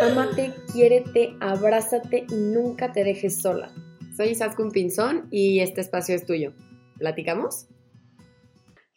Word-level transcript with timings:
Amate, 0.00 0.54
quiérete, 0.72 1.36
abrázate 1.40 2.26
y 2.28 2.34
nunca 2.34 2.92
te 2.92 3.04
dejes 3.04 3.40
sola. 3.40 3.70
Soy 4.16 4.28
Isaskun 4.28 4.70
Pinzón 4.70 5.28
y 5.30 5.60
este 5.60 5.80
espacio 5.80 6.14
es 6.14 6.24
tuyo. 6.26 6.52
¿Platicamos? 6.98 7.66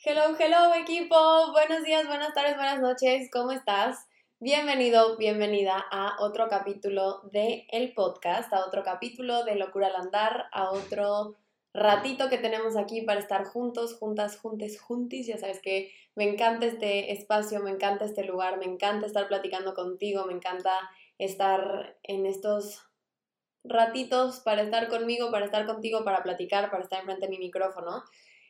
Hello, 0.06 0.36
hello 0.38 0.74
equipo. 0.76 1.16
Buenos 1.52 1.84
días, 1.84 2.08
buenas 2.08 2.34
tardes, 2.34 2.56
buenas 2.56 2.82
noches. 2.82 3.30
¿Cómo 3.32 3.52
estás? 3.52 4.06
Bienvenido, 4.40 5.18
bienvenida 5.18 5.86
a 5.92 6.18
otro 6.20 6.50
capítulo 6.50 7.22
de 7.32 7.66
el 7.72 7.94
podcast, 7.94 8.52
a 8.54 8.66
otro 8.66 8.84
capítulo 8.84 9.46
de 9.46 9.56
Locura 9.56 9.88
al 9.88 9.96
Andar, 9.96 10.46
a 10.52 10.72
otro 10.72 11.38
ratito 11.74 12.30
que 12.30 12.38
tenemos 12.38 12.78
aquí 12.78 13.02
para 13.02 13.20
estar 13.20 13.46
juntos, 13.46 13.98
juntas, 13.98 14.38
juntes, 14.38 14.80
juntis. 14.80 15.28
Ya 15.28 15.38
sabes 15.38 15.60
que 15.60 15.92
me 16.16 16.30
encanta 16.30 16.66
este 16.66 17.12
espacio, 17.12 17.60
me 17.62 17.72
encanta 17.72 18.06
este 18.06 18.24
lugar, 18.24 18.58
me 18.58 18.66
encanta 18.66 19.08
estar 19.08 19.28
platicando 19.28 19.74
contigo, 19.74 20.26
me 20.26 20.34
encanta 20.34 20.72
estar 21.18 21.98
en 22.04 22.26
estos 22.26 22.84
ratitos 23.64 24.42
para 24.42 24.62
estar 24.62 24.88
conmigo, 24.90 25.32
para 25.32 25.46
estar 25.46 25.66
contigo, 25.66 26.04
para 26.04 26.22
platicar, 26.22 26.70
para 26.70 26.84
estar 26.84 27.00
enfrente 27.00 27.26
de 27.26 27.32
mi 27.32 27.40
micrófono. 27.40 28.04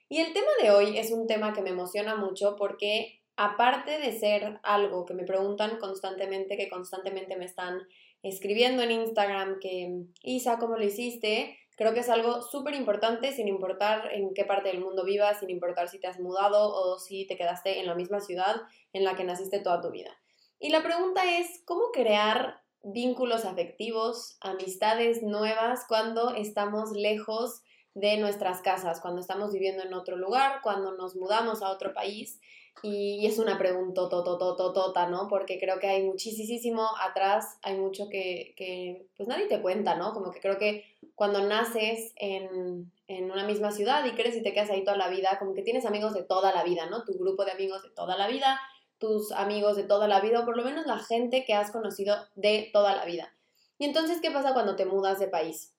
Y 0.10 0.20
el 0.20 0.34
tema 0.34 0.52
de 0.62 0.72
hoy 0.72 0.98
es 0.98 1.12
un 1.12 1.28
tema 1.28 1.54
que 1.54 1.62
me 1.62 1.70
emociona 1.70 2.16
mucho 2.16 2.56
porque 2.58 3.22
aparte 3.36 4.00
de 4.00 4.12
ser 4.20 4.60
algo 4.64 5.06
que 5.06 5.14
me 5.14 5.24
preguntan 5.24 5.78
constantemente, 5.78 6.58
que 6.58 6.70
constantemente 6.70 7.38
me 7.38 7.46
están 7.46 7.80
escribiendo 8.22 8.84
en 8.84 8.92
Instagram, 8.92 9.60
que 9.60 10.04
Isa, 10.22 10.58
¿cómo 10.58 10.78
lo 10.78 10.84
hiciste? 10.84 11.58
Creo 11.76 11.94
que 11.94 12.02
es 12.02 12.10
algo 12.10 12.42
súper 12.42 12.76
importante 12.76 13.32
sin 13.32 13.48
importar 13.48 14.14
en 14.14 14.34
qué 14.34 14.46
parte 14.46 14.70
del 14.70 14.82
mundo 14.82 15.04
vivas, 15.04 15.40
sin 15.40 15.50
importar 15.50 15.90
si 15.90 16.00
te 16.00 16.08
has 16.08 16.20
mudado 16.20 16.74
o 16.74 17.00
si 17.00 17.26
te 17.26 17.36
quedaste 17.36 17.80
en 17.80 17.88
la 17.88 17.96
misma 17.96 18.20
ciudad 18.20 18.56
en 18.94 19.04
la 19.04 19.16
que 19.16 19.24
naciste 19.24 19.60
toda 19.60 19.82
tu 19.82 19.90
vida. 19.92 20.12
Y 20.60 20.70
la 20.70 20.84
pregunta 20.84 21.24
es, 21.40 21.62
¿cómo 21.66 21.92
crear 21.92 22.62
vínculos 22.84 23.46
afectivos, 23.46 24.38
amistades 24.42 25.24
nuevas 25.24 25.86
cuando 25.88 26.36
estamos 26.36 26.92
lejos 26.92 27.62
de 27.96 28.18
nuestras 28.18 28.62
casas, 28.62 29.02
cuando 29.02 29.22
estamos 29.22 29.52
viviendo 29.52 29.84
en 29.84 29.94
otro 29.94 30.16
lugar, 30.16 30.60
cuando 30.62 30.92
nos 30.94 31.16
mudamos 31.16 31.62
a 31.62 31.70
otro 31.70 31.94
país? 31.94 32.40
Y 32.82 33.26
es 33.26 33.40
una 33.40 33.58
pregunta 33.58 34.10
tototototota, 34.10 35.08
¿no? 35.08 35.28
Porque 35.30 35.60
creo 35.60 35.80
que 35.80 35.88
hay 35.88 36.04
muchísimo 36.04 36.90
atrás, 37.00 37.58
hay 37.62 37.78
mucho 37.78 38.10
que, 38.10 38.54
que, 38.58 39.08
pues 39.16 39.30
nadie 39.30 39.48
te 39.48 39.62
cuenta, 39.62 39.96
¿no? 39.96 40.14
Como 40.14 40.32
que 40.32 40.42
creo 40.42 40.58
que 40.58 40.84
cuando 41.16 41.42
naces 41.46 42.12
en, 42.18 42.92
en 43.08 43.32
una 43.32 43.46
misma 43.46 43.72
ciudad 43.72 44.04
y 44.06 44.12
crees 44.12 44.36
y 44.36 44.44
te 44.44 44.54
quedas 44.54 44.70
ahí 44.70 44.84
toda 44.84 44.98
la 44.98 45.08
vida, 45.08 45.38
como 45.40 45.54
que 45.54 45.62
tienes 45.62 45.86
amigos 45.86 46.14
de 46.14 46.24
toda 46.24 46.54
la 46.54 46.64
vida, 46.64 46.88
¿no? 46.88 47.04
Tu 47.04 47.14
grupo 47.14 47.46
de 47.46 47.52
amigos 47.52 47.84
de 47.84 47.90
toda 47.90 48.18
la 48.18 48.28
vida, 48.28 48.60
tus 48.98 49.32
amigos 49.32 49.76
de 49.76 49.84
toda 49.84 50.08
la 50.08 50.20
vida, 50.20 50.42
o 50.42 50.46
por 50.46 50.58
lo 50.58 50.64
menos 50.64 50.86
la 50.86 51.00
gente 51.00 51.46
que 51.46 51.54
has 51.54 51.72
conocido 51.72 52.16
de 52.36 52.70
toda 52.74 52.96
la 52.96 53.06
vida. 53.06 53.34
Y 53.78 53.86
entonces, 53.86 54.20
¿qué 54.22 54.32
pasa 54.32 54.54
cuando 54.54 54.76
te 54.76 54.86
mudas 54.86 55.20
de 55.20 55.28
país? 55.28 55.74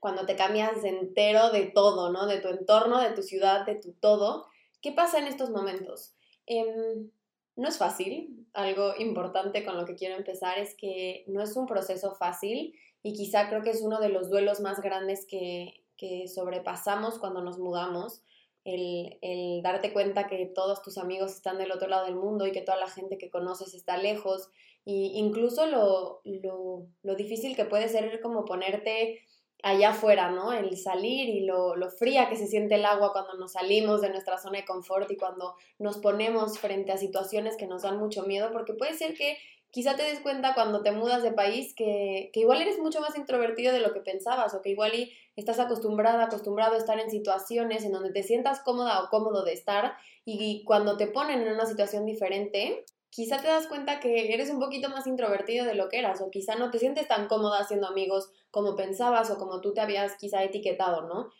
Cuando 0.00 0.26
te 0.26 0.36
cambias 0.36 0.84
entero 0.84 1.50
de 1.50 1.66
todo, 1.66 2.10
¿no? 2.10 2.26
De 2.26 2.40
tu 2.40 2.48
entorno, 2.48 3.00
de 3.00 3.10
tu 3.10 3.22
ciudad, 3.22 3.66
de 3.66 3.76
tu 3.76 3.92
todo. 3.92 4.46
¿Qué 4.80 4.92
pasa 4.92 5.18
en 5.18 5.26
estos 5.26 5.50
momentos? 5.50 6.14
Em, 6.46 7.10
no 7.56 7.68
es 7.68 7.78
fácil. 7.78 8.46
Algo 8.52 8.94
importante 8.98 9.64
con 9.64 9.76
lo 9.76 9.86
que 9.86 9.94
quiero 9.94 10.16
empezar 10.16 10.58
es 10.58 10.74
que 10.74 11.24
no 11.26 11.42
es 11.42 11.56
un 11.56 11.66
proceso 11.66 12.14
fácil 12.14 12.74
y 13.02 13.14
quizá 13.14 13.48
creo 13.48 13.62
que 13.62 13.70
es 13.70 13.82
uno 13.82 14.00
de 14.00 14.08
los 14.08 14.30
duelos 14.30 14.60
más 14.60 14.80
grandes 14.80 15.26
que, 15.26 15.84
que 15.96 16.28
sobrepasamos 16.28 17.18
cuando 17.18 17.42
nos 17.42 17.58
mudamos. 17.58 18.22
El, 18.64 19.18
el, 19.22 19.60
darte 19.62 19.92
cuenta 19.92 20.28
que 20.28 20.46
todos 20.46 20.82
tus 20.82 20.96
amigos 20.96 21.32
están 21.32 21.58
del 21.58 21.72
otro 21.72 21.88
lado 21.88 22.06
del 22.06 22.14
mundo 22.14 22.46
y 22.46 22.52
que 22.52 22.60
toda 22.60 22.78
la 22.78 22.88
gente 22.88 23.18
que 23.18 23.30
conoces 23.30 23.74
está 23.74 23.96
lejos. 23.96 24.50
Y 24.84 25.12
incluso 25.14 25.66
lo, 25.66 26.20
lo, 26.24 26.86
lo 27.02 27.14
difícil 27.16 27.56
que 27.56 27.64
puede 27.64 27.88
ser 27.88 28.20
como 28.20 28.44
ponerte 28.44 29.20
allá 29.62 29.90
afuera, 29.90 30.30
¿no? 30.30 30.52
El 30.52 30.76
salir 30.76 31.28
y 31.28 31.44
lo, 31.46 31.76
lo, 31.76 31.88
fría 31.88 32.28
que 32.28 32.36
se 32.36 32.48
siente 32.48 32.74
el 32.74 32.84
agua 32.84 33.12
cuando 33.12 33.34
nos 33.34 33.52
salimos 33.52 34.00
de 34.00 34.10
nuestra 34.10 34.36
zona 34.38 34.58
de 34.58 34.64
confort 34.64 35.10
y 35.10 35.16
cuando 35.16 35.54
nos 35.78 35.98
ponemos 35.98 36.58
frente 36.58 36.92
a 36.92 36.96
situaciones 36.98 37.56
que 37.56 37.68
nos 37.68 37.82
dan 37.82 37.98
mucho 37.98 38.24
miedo, 38.24 38.50
porque 38.52 38.74
puede 38.74 38.94
ser 38.94 39.14
que 39.14 39.38
quizá 39.70 39.96
te 39.96 40.02
des 40.02 40.20
cuenta 40.20 40.54
cuando 40.54 40.82
te 40.82 40.90
mudas 40.90 41.22
de 41.22 41.32
país 41.32 41.74
que, 41.74 42.30
que 42.32 42.40
igual 42.40 42.60
eres 42.60 42.78
mucho 42.78 43.00
más 43.00 43.16
introvertido 43.16 43.72
de 43.72 43.80
lo 43.80 43.92
que 43.92 44.00
pensabas 44.00 44.52
o 44.52 44.62
que 44.62 44.70
igual 44.70 44.94
y 44.94 45.12
estás 45.36 45.60
acostumbrada, 45.60 46.24
acostumbrado 46.24 46.74
a 46.74 46.78
estar 46.78 46.98
en 46.98 47.10
situaciones 47.10 47.84
en 47.84 47.92
donde 47.92 48.12
te 48.12 48.22
sientas 48.22 48.60
cómoda 48.60 49.02
o 49.02 49.08
cómodo 49.10 49.44
de 49.44 49.52
estar 49.52 49.94
y 50.24 50.62
cuando 50.64 50.96
te 50.96 51.06
ponen 51.06 51.40
en 51.40 51.52
una 51.52 51.66
situación 51.66 52.04
diferente, 52.04 52.84
quizá 53.12 53.42
te 53.42 53.46
das 53.46 53.66
cuenta 53.66 54.00
que 54.00 54.32
eres 54.32 54.48
un 54.48 54.58
poquito 54.58 54.88
más 54.88 55.06
introvertido 55.06 55.66
de 55.66 55.74
lo 55.74 55.90
que 55.90 55.98
eras 55.98 56.22
o 56.22 56.30
quizá 56.30 56.56
no 56.56 56.70
te 56.70 56.78
sientes 56.78 57.06
tan 57.06 57.28
cómoda 57.28 57.60
haciendo 57.60 57.86
amigos 57.86 58.30
como 58.50 58.74
pensabas 58.74 59.30
o 59.30 59.36
como 59.36 59.60
tú 59.60 59.74
te 59.74 59.82
habías 59.82 60.16
quizá 60.16 60.42
etiquetado, 60.42 61.02
¿no? 61.02 61.30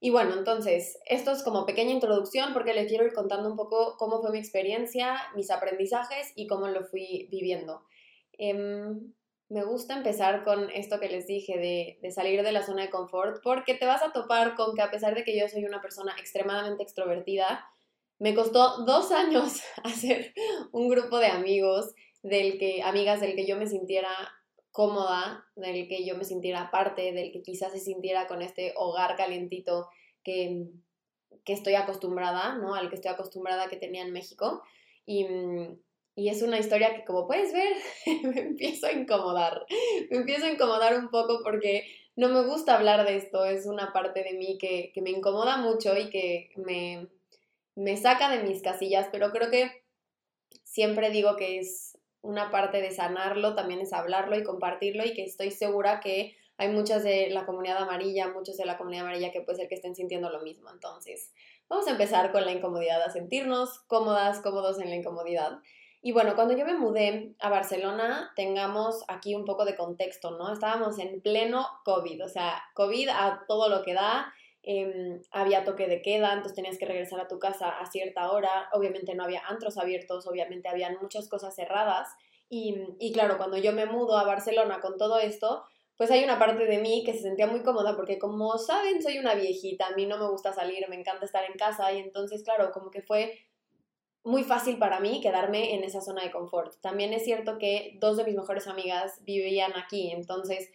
Y 0.00 0.08
bueno, 0.08 0.34
entonces, 0.34 0.98
esto 1.04 1.30
es 1.32 1.42
como 1.42 1.66
pequeña 1.66 1.92
introducción 1.92 2.54
porque 2.54 2.72
les 2.72 2.88
quiero 2.88 3.04
ir 3.04 3.12
contando 3.12 3.50
un 3.50 3.56
poco 3.56 3.96
cómo 3.98 4.22
fue 4.22 4.30
mi 4.30 4.38
experiencia, 4.38 5.18
mis 5.36 5.50
aprendizajes 5.50 6.32
y 6.34 6.46
cómo 6.46 6.68
lo 6.68 6.84
fui 6.84 7.28
viviendo. 7.30 7.84
Em, 8.38 9.12
me 9.50 9.64
gusta 9.64 9.96
empezar 9.98 10.44
con 10.44 10.70
esto 10.70 10.98
que 10.98 11.10
les 11.10 11.26
dije 11.26 11.58
de, 11.58 11.98
de, 12.00 12.10
salir 12.10 12.42
de 12.42 12.52
la 12.52 12.64
zona 12.64 12.82
de 12.82 12.90
confort 12.90 13.42
porque 13.42 13.74
te 13.74 13.84
vas 13.84 14.02
a 14.02 14.12
topar 14.12 14.54
con 14.54 14.74
que 14.74 14.82
a 14.82 14.90
pesar 14.90 15.14
de 15.14 15.24
que 15.24 15.38
yo 15.38 15.46
soy 15.48 15.66
una 15.66 15.82
persona 15.82 16.14
extremadamente 16.18 16.84
extrovertida, 16.84 17.68
me 18.18 18.34
costó 18.34 18.84
dos 18.84 19.12
años 19.12 19.62
hacer 19.84 20.34
un 20.72 20.88
grupo 20.88 21.18
de 21.18 21.26
amigos, 21.26 21.94
del 22.22 22.58
que, 22.58 22.82
amigas 22.82 23.20
del 23.20 23.34
que 23.36 23.46
yo 23.46 23.56
me 23.56 23.66
sintiera 23.66 24.10
cómoda, 24.72 25.44
del 25.56 25.88
que 25.88 26.04
yo 26.04 26.16
me 26.16 26.24
sintiera 26.24 26.70
parte, 26.70 27.12
del 27.12 27.32
que 27.32 27.42
quizás 27.42 27.72
se 27.72 27.80
sintiera 27.80 28.26
con 28.26 28.42
este 28.42 28.74
hogar 28.76 29.16
calientito 29.16 29.88
que, 30.22 30.66
que 31.44 31.52
estoy 31.52 31.74
acostumbrada, 31.74 32.56
¿no? 32.56 32.74
Al 32.74 32.88
que 32.88 32.96
estoy 32.96 33.10
acostumbrada 33.10 33.68
que 33.68 33.76
tenía 33.76 34.02
en 34.02 34.12
México. 34.12 34.62
Y, 35.06 35.26
y 36.14 36.28
es 36.28 36.42
una 36.42 36.58
historia 36.58 36.94
que 36.94 37.04
como 37.04 37.26
puedes 37.26 37.52
ver 37.52 37.76
me 38.24 38.40
empiezo 38.40 38.86
a 38.86 38.92
incomodar, 38.92 39.64
me 40.10 40.18
empiezo 40.18 40.46
a 40.46 40.50
incomodar 40.50 40.98
un 40.98 41.10
poco 41.10 41.40
porque 41.42 41.84
no 42.16 42.28
me 42.28 42.44
gusta 42.44 42.76
hablar 42.76 43.06
de 43.06 43.16
esto, 43.16 43.44
es 43.44 43.66
una 43.66 43.92
parte 43.92 44.24
de 44.24 44.34
mí 44.34 44.58
que, 44.58 44.90
que 44.92 45.00
me 45.00 45.10
incomoda 45.10 45.58
mucho 45.58 45.96
y 45.96 46.10
que 46.10 46.50
me, 46.56 47.06
me 47.78 47.96
saca 47.96 48.28
de 48.28 48.42
mis 48.42 48.60
casillas, 48.60 49.08
pero 49.12 49.30
creo 49.30 49.50
que 49.50 49.70
siempre 50.64 51.10
digo 51.10 51.36
que 51.36 51.60
es 51.60 51.96
una 52.22 52.50
parte 52.50 52.80
de 52.80 52.90
sanarlo, 52.90 53.54
también 53.54 53.80
es 53.80 53.92
hablarlo 53.92 54.36
y 54.36 54.42
compartirlo 54.42 55.04
y 55.04 55.14
que 55.14 55.22
estoy 55.22 55.52
segura 55.52 56.00
que 56.00 56.34
hay 56.56 56.70
muchas 56.70 57.04
de 57.04 57.30
la 57.30 57.46
comunidad 57.46 57.78
amarilla, 57.78 58.32
muchos 58.32 58.56
de 58.56 58.66
la 58.66 58.76
comunidad 58.76 59.04
amarilla 59.04 59.30
que 59.30 59.42
puede 59.42 59.58
ser 59.58 59.68
que 59.68 59.76
estén 59.76 59.94
sintiendo 59.94 60.28
lo 60.28 60.42
mismo. 60.42 60.68
Entonces, 60.72 61.32
vamos 61.68 61.86
a 61.86 61.92
empezar 61.92 62.32
con 62.32 62.44
la 62.44 62.50
incomodidad, 62.50 63.00
a 63.00 63.10
sentirnos 63.10 63.78
cómodas, 63.86 64.40
cómodos 64.40 64.80
en 64.80 64.90
la 64.90 64.96
incomodidad. 64.96 65.60
Y 66.02 66.10
bueno, 66.10 66.34
cuando 66.34 66.56
yo 66.56 66.64
me 66.64 66.76
mudé 66.76 67.36
a 67.38 67.48
Barcelona, 67.48 68.32
tengamos 68.34 69.04
aquí 69.06 69.36
un 69.36 69.44
poco 69.44 69.64
de 69.64 69.76
contexto, 69.76 70.32
¿no? 70.32 70.52
Estábamos 70.52 70.98
en 70.98 71.20
pleno 71.20 71.64
COVID, 71.84 72.24
o 72.24 72.28
sea, 72.28 72.60
COVID 72.74 73.08
a 73.10 73.44
todo 73.46 73.68
lo 73.68 73.84
que 73.84 73.94
da, 73.94 74.32
eh, 74.70 75.22
había 75.30 75.64
toque 75.64 75.88
de 75.88 76.02
queda, 76.02 76.34
entonces 76.34 76.54
tenías 76.54 76.76
que 76.76 76.84
regresar 76.84 77.18
a 77.20 77.26
tu 77.26 77.38
casa 77.38 77.70
a 77.70 77.86
cierta 77.86 78.30
hora, 78.30 78.68
obviamente 78.74 79.14
no 79.14 79.24
había 79.24 79.40
antros 79.46 79.78
abiertos, 79.78 80.26
obviamente 80.26 80.68
habían 80.68 80.98
muchas 81.00 81.26
cosas 81.26 81.54
cerradas. 81.54 82.10
Y, 82.50 82.76
y 82.98 83.12
claro, 83.14 83.38
cuando 83.38 83.56
yo 83.56 83.72
me 83.72 83.86
mudo 83.86 84.18
a 84.18 84.24
Barcelona 84.24 84.80
con 84.80 84.98
todo 84.98 85.20
esto, 85.20 85.64
pues 85.96 86.10
hay 86.10 86.22
una 86.22 86.38
parte 86.38 86.66
de 86.66 86.78
mí 86.78 87.02
que 87.02 87.14
se 87.14 87.20
sentía 87.20 87.46
muy 87.46 87.62
cómoda 87.62 87.96
porque 87.96 88.18
como 88.18 88.58
saben 88.58 89.02
soy 89.02 89.18
una 89.18 89.34
viejita, 89.34 89.86
a 89.86 89.96
mí 89.96 90.04
no 90.04 90.18
me 90.18 90.28
gusta 90.28 90.52
salir, 90.52 90.86
me 90.90 90.96
encanta 90.96 91.24
estar 91.24 91.44
en 91.50 91.56
casa. 91.56 91.90
Y 91.94 92.00
entonces 92.00 92.44
claro, 92.44 92.70
como 92.70 92.90
que 92.90 93.00
fue 93.00 93.38
muy 94.22 94.44
fácil 94.44 94.78
para 94.78 95.00
mí 95.00 95.22
quedarme 95.22 95.74
en 95.74 95.82
esa 95.82 96.02
zona 96.02 96.22
de 96.22 96.30
confort. 96.30 96.74
También 96.82 97.14
es 97.14 97.24
cierto 97.24 97.56
que 97.56 97.96
dos 98.00 98.18
de 98.18 98.24
mis 98.24 98.34
mejores 98.34 98.66
amigas 98.66 99.24
vivían 99.24 99.72
aquí, 99.76 100.10
entonces 100.10 100.70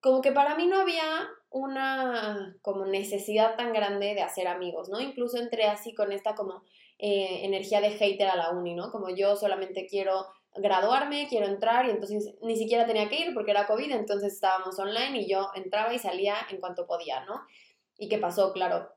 como 0.00 0.20
que 0.20 0.32
para 0.32 0.56
mí 0.56 0.66
no 0.66 0.80
había 0.80 1.28
una 1.56 2.56
como 2.62 2.84
necesidad 2.84 3.56
tan 3.56 3.72
grande 3.72 4.14
de 4.14 4.22
hacer 4.22 4.46
amigos, 4.46 4.88
¿no? 4.88 5.00
Incluso 5.00 5.38
entré 5.38 5.64
así 5.64 5.94
con 5.94 6.12
esta 6.12 6.34
como 6.34 6.62
eh, 6.98 7.40
energía 7.44 7.80
de 7.80 7.90
hater 7.90 8.28
a 8.28 8.36
la 8.36 8.50
uni, 8.50 8.74
¿no? 8.74 8.90
Como 8.90 9.08
yo 9.08 9.36
solamente 9.36 9.86
quiero 9.86 10.26
graduarme, 10.54 11.26
quiero 11.28 11.46
entrar 11.46 11.86
y 11.86 11.90
entonces 11.90 12.34
ni 12.42 12.56
siquiera 12.56 12.86
tenía 12.86 13.08
que 13.08 13.20
ir 13.20 13.34
porque 13.34 13.50
era 13.50 13.66
COVID, 13.66 13.90
entonces 13.90 14.34
estábamos 14.34 14.78
online 14.78 15.20
y 15.20 15.28
yo 15.28 15.48
entraba 15.54 15.92
y 15.94 15.98
salía 15.98 16.36
en 16.50 16.60
cuanto 16.60 16.86
podía, 16.86 17.24
¿no? 17.24 17.42
¿Y 17.98 18.08
qué 18.08 18.18
pasó? 18.18 18.52
Claro, 18.52 18.90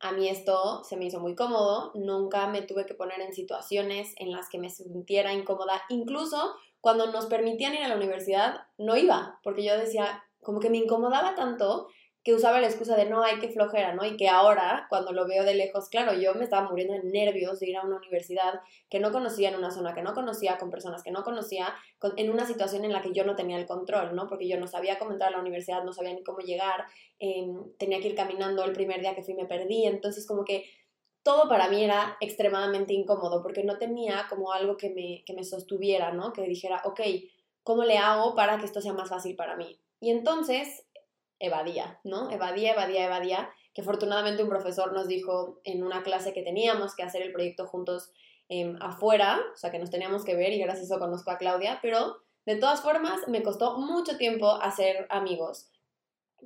a 0.00 0.12
mí 0.12 0.28
esto 0.28 0.82
se 0.84 0.96
me 0.96 1.06
hizo 1.06 1.20
muy 1.20 1.34
cómodo, 1.34 1.92
nunca 1.94 2.46
me 2.48 2.62
tuve 2.62 2.86
que 2.86 2.94
poner 2.94 3.20
en 3.20 3.32
situaciones 3.32 4.14
en 4.16 4.32
las 4.32 4.48
que 4.48 4.58
me 4.58 4.70
sintiera 4.70 5.32
incómoda, 5.32 5.82
incluso 5.90 6.54
cuando 6.80 7.12
nos 7.12 7.26
permitían 7.26 7.74
ir 7.74 7.84
a 7.84 7.88
la 7.88 7.96
universidad, 7.96 8.66
no 8.78 8.96
iba, 8.96 9.38
porque 9.44 9.62
yo 9.64 9.78
decía, 9.78 10.24
como 10.42 10.60
que 10.60 10.70
me 10.70 10.78
incomodaba 10.78 11.34
tanto 11.34 11.88
que 12.24 12.34
usaba 12.34 12.60
la 12.60 12.68
excusa 12.68 12.96
de 12.96 13.06
no, 13.06 13.24
hay 13.24 13.40
que 13.40 13.48
flojera, 13.48 13.94
¿no? 13.94 14.04
Y 14.04 14.16
que 14.16 14.28
ahora, 14.28 14.86
cuando 14.88 15.12
lo 15.12 15.26
veo 15.26 15.42
de 15.44 15.54
lejos, 15.54 15.88
claro, 15.88 16.14
yo 16.14 16.34
me 16.34 16.44
estaba 16.44 16.68
muriendo 16.68 16.94
de 16.94 17.02
nervios 17.02 17.58
de 17.58 17.70
ir 17.70 17.76
a 17.76 17.82
una 17.82 17.96
universidad 17.96 18.60
que 18.88 19.00
no 19.00 19.10
conocía 19.10 19.48
en 19.48 19.56
una 19.56 19.72
zona 19.72 19.92
que 19.92 20.02
no 20.02 20.14
conocía, 20.14 20.56
con 20.56 20.70
personas 20.70 21.02
que 21.02 21.10
no 21.10 21.24
conocía, 21.24 21.74
en 22.16 22.30
una 22.30 22.46
situación 22.46 22.84
en 22.84 22.92
la 22.92 23.02
que 23.02 23.12
yo 23.12 23.24
no 23.24 23.34
tenía 23.34 23.58
el 23.58 23.66
control, 23.66 24.14
¿no? 24.14 24.28
Porque 24.28 24.46
yo 24.46 24.58
no 24.60 24.68
sabía 24.68 25.00
cómo 25.00 25.10
entrar 25.10 25.30
a 25.30 25.36
la 25.36 25.40
universidad, 25.40 25.82
no 25.82 25.92
sabía 25.92 26.14
ni 26.14 26.22
cómo 26.22 26.38
llegar, 26.38 26.84
em, 27.18 27.56
tenía 27.76 28.00
que 28.00 28.08
ir 28.08 28.14
caminando 28.14 28.62
el 28.64 28.72
primer 28.72 29.00
día 29.00 29.16
que 29.16 29.24
fui 29.24 29.34
me 29.34 29.46
perdí, 29.46 29.86
entonces 29.86 30.24
como 30.24 30.44
que 30.44 30.64
todo 31.24 31.48
para 31.48 31.68
mí 31.68 31.82
era 31.84 32.16
extremadamente 32.20 32.92
incómodo 32.92 33.42
porque 33.42 33.64
no 33.64 33.78
tenía 33.78 34.26
como 34.28 34.52
algo 34.52 34.76
que 34.76 34.90
me, 34.90 35.24
que 35.24 35.34
me 35.34 35.44
sostuviera, 35.44 36.12
¿no? 36.12 36.32
Que 36.32 36.42
dijera, 36.42 36.82
ok, 36.84 37.00
¿cómo 37.64 37.84
le 37.84 37.98
hago 37.98 38.34
para 38.36 38.58
que 38.58 38.66
esto 38.66 38.80
sea 38.80 38.92
más 38.92 39.08
fácil 39.08 39.34
para 39.36 39.56
mí? 39.56 39.78
Y 40.02 40.10
entonces 40.10 40.84
evadía, 41.38 42.00
¿no? 42.02 42.28
Evadía, 42.28 42.72
evadía, 42.72 43.04
evadía, 43.04 43.50
que 43.72 43.82
afortunadamente 43.82 44.42
un 44.42 44.48
profesor 44.48 44.92
nos 44.92 45.06
dijo 45.06 45.60
en 45.62 45.84
una 45.84 46.02
clase 46.02 46.32
que 46.32 46.42
teníamos 46.42 46.96
que 46.96 47.04
hacer 47.04 47.22
el 47.22 47.32
proyecto 47.32 47.68
juntos 47.68 48.10
em, 48.48 48.76
afuera, 48.82 49.40
o 49.54 49.56
sea, 49.56 49.70
que 49.70 49.78
nos 49.78 49.90
teníamos 49.90 50.24
que 50.24 50.34
ver 50.34 50.52
y 50.52 50.58
gracias 50.58 50.90
a 50.90 50.94
eso 50.96 50.98
conozco 50.98 51.30
a 51.30 51.38
Claudia, 51.38 51.78
pero 51.82 52.16
de 52.46 52.56
todas 52.56 52.82
formas 52.82 53.28
me 53.28 53.44
costó 53.44 53.78
mucho 53.78 54.16
tiempo 54.16 54.50
hacer 54.50 55.06
amigos, 55.08 55.70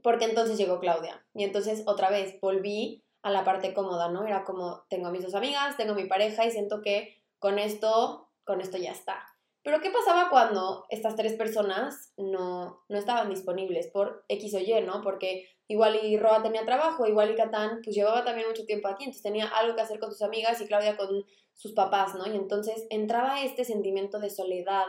porque 0.03 0.27
entonces 0.27 0.59
llegó 0.59 0.79
Claudia 0.79 1.25
y 1.33 1.43
entonces 1.43 1.83
otra 1.87 2.11
vez 2.11 2.39
volví 2.43 3.03
a 3.23 3.31
la 3.31 3.43
parte 3.43 3.73
cómoda, 3.73 4.11
¿no? 4.11 4.27
Era 4.27 4.45
como, 4.45 4.85
tengo 4.91 5.07
a 5.07 5.13
mis 5.13 5.23
dos 5.23 5.35
amigas, 5.35 5.79
tengo 5.79 5.95
mi 5.95 6.05
pareja 6.05 6.45
y 6.45 6.51
siento 6.51 6.83
que 6.83 7.23
con 7.39 7.59
esto, 7.59 8.29
con 8.45 8.61
esto 8.61 8.77
ya 8.77 8.93
está. 8.93 9.36
Pero 9.67 9.81
¿qué 9.81 9.91
pasaba 9.91 10.31
cuando 10.31 10.87
estas 10.91 11.17
tres 11.17 11.33
personas 11.35 12.13
no, 12.17 12.85
no 12.89 12.99
estaban 12.99 13.29
disponibles 13.29 13.89
por 13.89 14.25
X 14.29 14.55
o 14.55 14.61
Y, 14.61 14.81
¿no? 14.83 15.03
Porque 15.03 15.49
igual 15.67 15.99
y 16.05 16.17
Roa 16.17 16.41
tenía 16.41 16.65
trabajo, 16.65 17.05
igual 17.05 17.33
y 17.33 17.35
Catán 17.35 17.81
pues 17.83 17.97
llevaba 17.97 18.23
también 18.23 18.47
mucho 18.47 18.65
tiempo 18.65 18.87
aquí, 18.87 19.03
entonces 19.03 19.25
tenía 19.25 19.49
algo 19.49 19.75
que 19.75 19.83
hacer 19.83 19.99
con 19.99 20.13
sus 20.13 20.23
amigas 20.23 20.61
y 20.61 20.69
Claudia 20.69 20.97
con 20.97 21.25
sus 21.53 21.73
papás, 21.73 22.15
¿no? 22.15 22.33
Y 22.33 22.37
entonces 22.37 22.87
entraba 22.91 23.43
este 23.43 23.65
sentimiento 23.65 24.21
de 24.21 24.31
soledad 24.31 24.87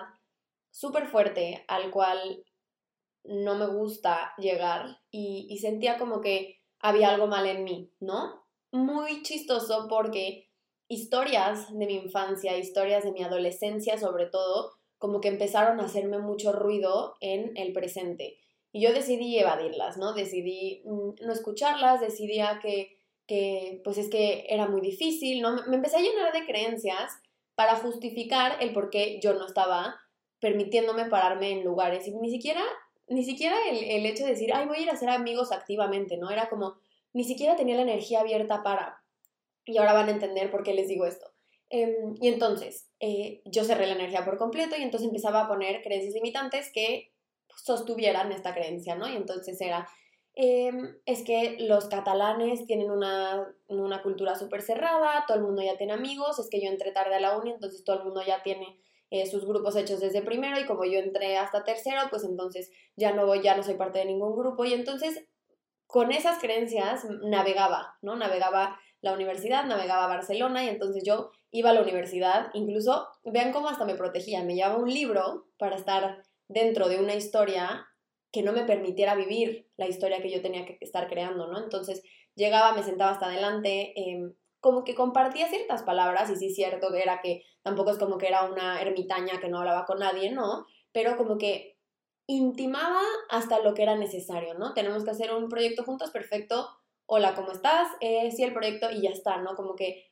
súper 0.69 1.07
fuerte 1.07 1.65
al 1.67 1.89
cual 1.89 2.45
no 3.23 3.55
me 3.55 3.65
gusta 3.65 4.35
llegar 4.37 4.99
y, 5.09 5.47
y 5.49 5.57
sentía 5.57 5.97
como 5.97 6.21
que 6.21 6.61
había 6.77 7.09
algo 7.09 7.25
mal 7.25 7.47
en 7.47 7.63
mí, 7.63 7.91
¿no? 7.99 8.45
Muy 8.71 9.23
chistoso 9.23 9.87
porque 9.89 10.46
historias 10.87 11.71
de 11.77 11.85
mi 11.85 11.95
infancia, 11.95 12.57
historias 12.57 13.03
de 13.03 13.11
mi 13.11 13.23
adolescencia 13.23 13.97
sobre 13.97 14.27
todo, 14.27 14.71
como 14.97 15.21
que 15.21 15.27
empezaron 15.27 15.79
a 15.79 15.85
hacerme 15.85 16.19
mucho 16.19 16.51
ruido 16.51 17.15
en 17.21 17.55
el 17.55 17.73
presente. 17.73 18.37
Y 18.71 18.81
yo 18.81 18.93
decidí 18.93 19.37
evadirlas, 19.37 19.97
¿no? 19.97 20.13
Decidí 20.13 20.83
mm, 20.85 21.25
no 21.25 21.33
escucharlas, 21.33 22.01
decidí 22.01 22.39
que, 22.61 22.97
que, 23.25 23.81
pues 23.83 23.97
es 23.97 24.09
que 24.09 24.45
era 24.49 24.67
muy 24.67 24.81
difícil, 24.81 25.41
¿no? 25.41 25.63
Me 25.67 25.75
empecé 25.75 25.97
a 25.97 26.01
llenar 26.01 26.33
de 26.33 26.45
creencias 26.45 27.11
para 27.55 27.75
justificar 27.75 28.57
el 28.61 28.73
por 28.73 28.89
qué 28.89 29.19
yo 29.21 29.33
no 29.33 29.45
estaba 29.45 29.95
permitiéndome 30.39 31.05
pararme 31.05 31.51
en 31.51 31.63
lugares. 31.63 32.07
Y 32.07 32.11
ni 32.11 32.29
siquiera, 32.29 32.61
ni 33.07 33.23
siquiera 33.23 33.55
el, 33.69 33.83
el 33.83 34.05
hecho 34.05 34.23
de 34.23 34.31
decir, 34.31 34.53
ay, 34.53 34.67
voy 34.67 34.77
a 34.77 34.81
ir 34.81 34.89
a 34.89 34.93
hacer 34.93 35.09
amigos 35.09 35.51
activamente, 35.51 36.17
¿no? 36.17 36.29
Era 36.29 36.49
como, 36.49 36.75
ni 37.13 37.23
siquiera 37.23 37.55
tenía 37.55 37.75
la 37.75 37.81
energía 37.83 38.21
abierta 38.21 38.63
para. 38.63 39.01
Y 39.67 39.77
ahora 39.77 39.93
van 39.93 40.07
a 40.07 40.11
entender 40.11 40.49
por 40.49 40.63
qué 40.63 40.73
les 40.73 40.87
digo 40.87 41.05
esto. 41.05 41.27
Em, 41.69 42.15
y 42.21 42.29
entonces, 42.29 42.89
eh, 42.99 43.41
yo 43.45 43.63
cerré 43.63 43.87
la 43.87 43.93
energía 43.93 44.23
por 44.25 44.37
completo 44.37 44.75
y 44.77 44.83
entonces 44.83 45.07
empezaba 45.07 45.41
a 45.41 45.47
poner 45.47 45.81
creencias 45.83 46.13
limitantes 46.13 46.71
que 46.73 47.11
sostuvieran 47.55 48.31
esta 48.31 48.53
creencia, 48.53 48.95
¿no? 48.95 49.09
Y 49.09 49.15
entonces 49.15 49.59
era, 49.59 49.87
em, 50.35 50.95
es 51.05 51.23
que 51.23 51.57
los 51.59 51.87
catalanes 51.87 52.65
tienen 52.65 52.89
una, 52.91 53.53
una 53.67 54.01
cultura 54.01 54.35
súper 54.35 54.61
cerrada, 54.61 55.25
todo 55.27 55.37
el 55.37 55.43
mundo 55.43 55.61
ya 55.61 55.77
tiene 55.77 55.93
amigos, 55.93 56.39
es 56.39 56.49
que 56.49 56.61
yo 56.61 56.69
entré 56.69 56.91
tarde 56.91 57.15
a 57.15 57.19
la 57.19 57.37
uni, 57.37 57.51
entonces 57.51 57.83
todo 57.83 57.97
el 57.97 58.03
mundo 58.05 58.21
ya 58.25 58.43
tiene 58.43 58.79
eh, 59.09 59.25
sus 59.25 59.45
grupos 59.45 59.75
hechos 59.75 60.01
desde 60.01 60.21
primero 60.21 60.59
y 60.59 60.65
como 60.65 60.83
yo 60.85 60.99
entré 60.99 61.37
hasta 61.37 61.63
tercero, 61.63 62.01
pues 62.09 62.23
entonces 62.25 62.71
ya 62.95 63.13
no 63.13 63.25
voy, 63.25 63.41
ya 63.41 63.55
no 63.55 63.63
soy 63.63 63.75
parte 63.75 63.99
de 63.99 64.05
ningún 64.05 64.35
grupo 64.37 64.65
y 64.65 64.73
entonces 64.73 65.25
con 65.85 66.11
esas 66.11 66.39
creencias 66.39 67.05
navegaba, 67.23 67.97
¿no? 68.01 68.17
Navegaba 68.17 68.77
la 69.01 69.13
universidad, 69.13 69.65
navegaba 69.65 70.05
a 70.05 70.15
Barcelona 70.15 70.63
y 70.63 70.69
entonces 70.69 71.03
yo 71.05 71.31
iba 71.51 71.69
a 71.69 71.73
la 71.73 71.81
universidad, 71.81 72.49
incluso, 72.53 73.07
vean 73.23 73.51
cómo 73.51 73.69
hasta 73.69 73.85
me 73.85 73.95
protegía, 73.95 74.43
me 74.43 74.55
llevaba 74.55 74.77
un 74.77 74.93
libro 74.93 75.47
para 75.57 75.75
estar 75.75 76.23
dentro 76.47 76.87
de 76.89 76.99
una 76.99 77.15
historia 77.15 77.87
que 78.31 78.41
no 78.41 78.51
me 78.51 78.63
permitiera 78.65 79.15
vivir 79.15 79.69
la 79.77 79.87
historia 79.87 80.21
que 80.21 80.29
yo 80.29 80.41
tenía 80.41 80.65
que 80.65 80.77
estar 80.81 81.07
creando, 81.07 81.47
¿no? 81.47 81.63
Entonces 81.63 82.03
llegaba, 82.35 82.73
me 82.73 82.83
sentaba 82.83 83.11
hasta 83.11 83.27
adelante, 83.27 83.93
em, 83.95 84.33
como 84.59 84.83
que 84.83 84.95
compartía 84.95 85.47
ciertas 85.47 85.83
palabras, 85.83 86.29
y 86.29 86.35
sí 86.35 86.53
cierto 86.53 86.91
que 86.91 87.01
era 87.01 87.21
que 87.21 87.43
tampoco 87.61 87.91
es 87.91 87.97
como 87.97 88.17
que 88.17 88.27
era 88.27 88.43
una 88.43 88.81
ermitaña 88.81 89.39
que 89.39 89.49
no 89.49 89.59
hablaba 89.59 89.85
con 89.85 89.99
nadie, 89.99 90.31
¿no? 90.31 90.65
Pero 90.91 91.15
como 91.15 91.37
que 91.37 91.77
intimaba 92.27 93.01
hasta 93.29 93.59
lo 93.59 93.73
que 93.73 93.83
era 93.83 93.95
necesario, 93.95 94.53
¿no? 94.55 94.73
Tenemos 94.73 95.05
que 95.05 95.11
hacer 95.11 95.33
un 95.33 95.47
proyecto 95.47 95.83
juntos, 95.83 96.11
perfecto, 96.11 96.67
hola, 97.09 97.35
¿cómo 97.35 97.53
estás? 97.53 97.87
Eh, 98.01 98.31
sí, 98.31 98.43
el 98.43 98.53
proyecto 98.53 98.91
y 98.91 99.01
ya 99.01 99.09
está, 99.09 99.37
¿no? 99.37 99.55
Como 99.55 99.75
que 99.75 100.11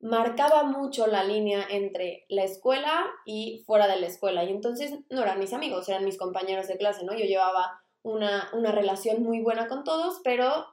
marcaba 0.00 0.62
mucho 0.62 1.08
la 1.08 1.24
línea 1.24 1.66
entre 1.68 2.24
la 2.28 2.44
escuela 2.44 3.04
y 3.26 3.64
fuera 3.66 3.88
de 3.88 3.96
la 3.96 4.06
escuela. 4.06 4.44
Y 4.44 4.50
entonces 4.50 4.94
no 5.10 5.22
eran 5.22 5.40
mis 5.40 5.52
amigos, 5.52 5.88
eran 5.88 6.04
mis 6.04 6.16
compañeros 6.16 6.68
de 6.68 6.78
clase, 6.78 7.04
¿no? 7.04 7.14
Yo 7.14 7.24
llevaba 7.24 7.82
una, 8.02 8.48
una 8.52 8.70
relación 8.70 9.22
muy 9.22 9.40
buena 9.40 9.66
con 9.66 9.82
todos, 9.82 10.20
pero 10.22 10.66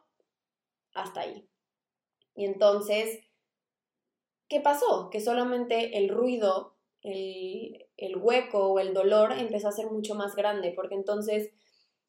hasta 0.94 1.22
ahí. 1.22 1.50
Y 2.36 2.46
entonces, 2.46 3.20
¿qué 4.48 4.62
pasó? 4.62 5.10
Que 5.10 5.22
solamente 5.22 5.98
el 5.98 6.10
ruido, 6.10 6.78
el, 7.02 7.88
el 7.98 8.16
hueco 8.18 8.68
o 8.68 8.80
el 8.80 8.94
dolor 8.94 9.32
empezó 9.32 9.70
a 9.70 9.74
ser 9.74 9.88
mucho 9.90 10.14
más 10.14 10.36
grande, 10.36 10.72
porque 10.76 10.96
entonces 10.96 11.52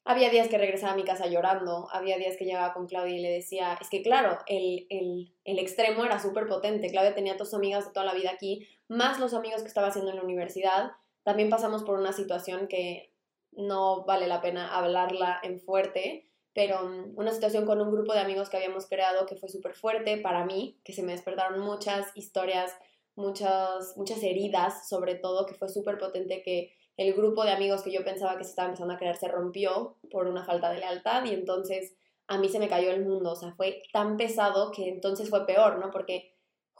había 0.05 0.29
días 0.29 0.49
que 0.49 0.57
regresaba 0.57 0.93
a 0.93 0.95
mi 0.97 1.03
casa 1.03 1.27
llorando, 1.27 1.87
había 1.91 2.17
días 2.17 2.35
que 2.37 2.45
llegaba 2.45 2.73
con 2.73 2.87
Claudia 2.87 3.15
y 3.15 3.21
le 3.21 3.31
decía, 3.31 3.77
es 3.79 3.89
que 3.89 4.01
claro, 4.01 4.37
el, 4.47 4.87
el, 4.89 5.59
extremo 5.59 6.03
era 6.03 6.19
súper 6.19 6.47
potente, 6.47 6.91
Claudia 6.91 7.15
tenía 7.15 7.35
dos 7.35 7.53
amigas 7.53 7.85
de 7.85 7.93
toda 7.93 8.05
la 8.05 8.13
vida 8.13 8.31
aquí, 8.31 8.67
más 8.89 9.19
los 9.19 9.33
amigos 9.33 9.61
que 9.61 9.67
estaba 9.67 9.87
haciendo 9.87 10.11
en 10.11 10.17
la 10.17 10.23
universidad, 10.23 10.91
también 11.23 11.49
pasamos 11.49 11.83
por 11.83 11.97
una 11.97 12.11
situación 12.11 12.67
que 12.67 13.13
no 13.51 14.03
vale 14.03 14.27
la 14.27 14.41
pena 14.41 14.75
hablarla 14.75 15.39
en 15.41 15.61
fuerte, 15.61 16.27
pero 16.53 16.83
mm, 16.83 17.13
una 17.17 17.31
situación 17.31 17.65
con 17.65 17.81
un 17.81 17.91
grupo 17.91 18.13
de 18.13 18.19
amigos 18.19 18.49
que 18.49 18.57
habíamos 18.57 18.87
creado 18.87 19.25
que 19.25 19.35
fue 19.35 19.47
súper 19.47 19.73
fuerte 19.73 20.17
para 20.17 20.45
mí, 20.45 20.79
que 20.83 20.93
se 20.93 21.03
me 21.03 21.13
despertaron 21.13 21.59
muchas 21.61 22.07
historias, 22.15 22.75
muchas, 23.15 23.95
muchas 23.95 24.21
heridas 24.21 24.89
sobre 24.89 25.15
todo, 25.15 25.45
que 25.45 25.55
fue 25.55 25.69
súper 25.69 25.97
potente 25.97 26.41
que 26.43 26.73
el 26.97 27.13
grupo 27.13 27.43
de 27.43 27.51
amigos 27.51 27.81
que 27.81 27.91
yo 27.91 28.03
pensaba 28.03 28.37
que 28.37 28.43
se 28.43 28.51
estaba 28.51 28.67
empezando 28.67 28.93
a 28.93 28.97
crear 28.97 29.15
se 29.15 29.27
rompió 29.27 29.97
por 30.11 30.27
una 30.27 30.45
falta 30.45 30.71
de 30.71 30.79
lealtad 30.79 31.25
y 31.25 31.33
entonces 31.33 31.95
a 32.27 32.37
mí 32.37 32.49
se 32.49 32.59
me 32.59 32.69
cayó 32.69 32.91
el 32.91 33.05
mundo, 33.05 33.31
o 33.31 33.35
sea, 33.35 33.53
fue 33.55 33.81
tan 33.91 34.17
pesado 34.17 34.71
que 34.71 34.87
entonces 34.87 35.29
fue 35.29 35.45
peor, 35.45 35.79
¿no? 35.79 35.91
Porque 35.91 36.35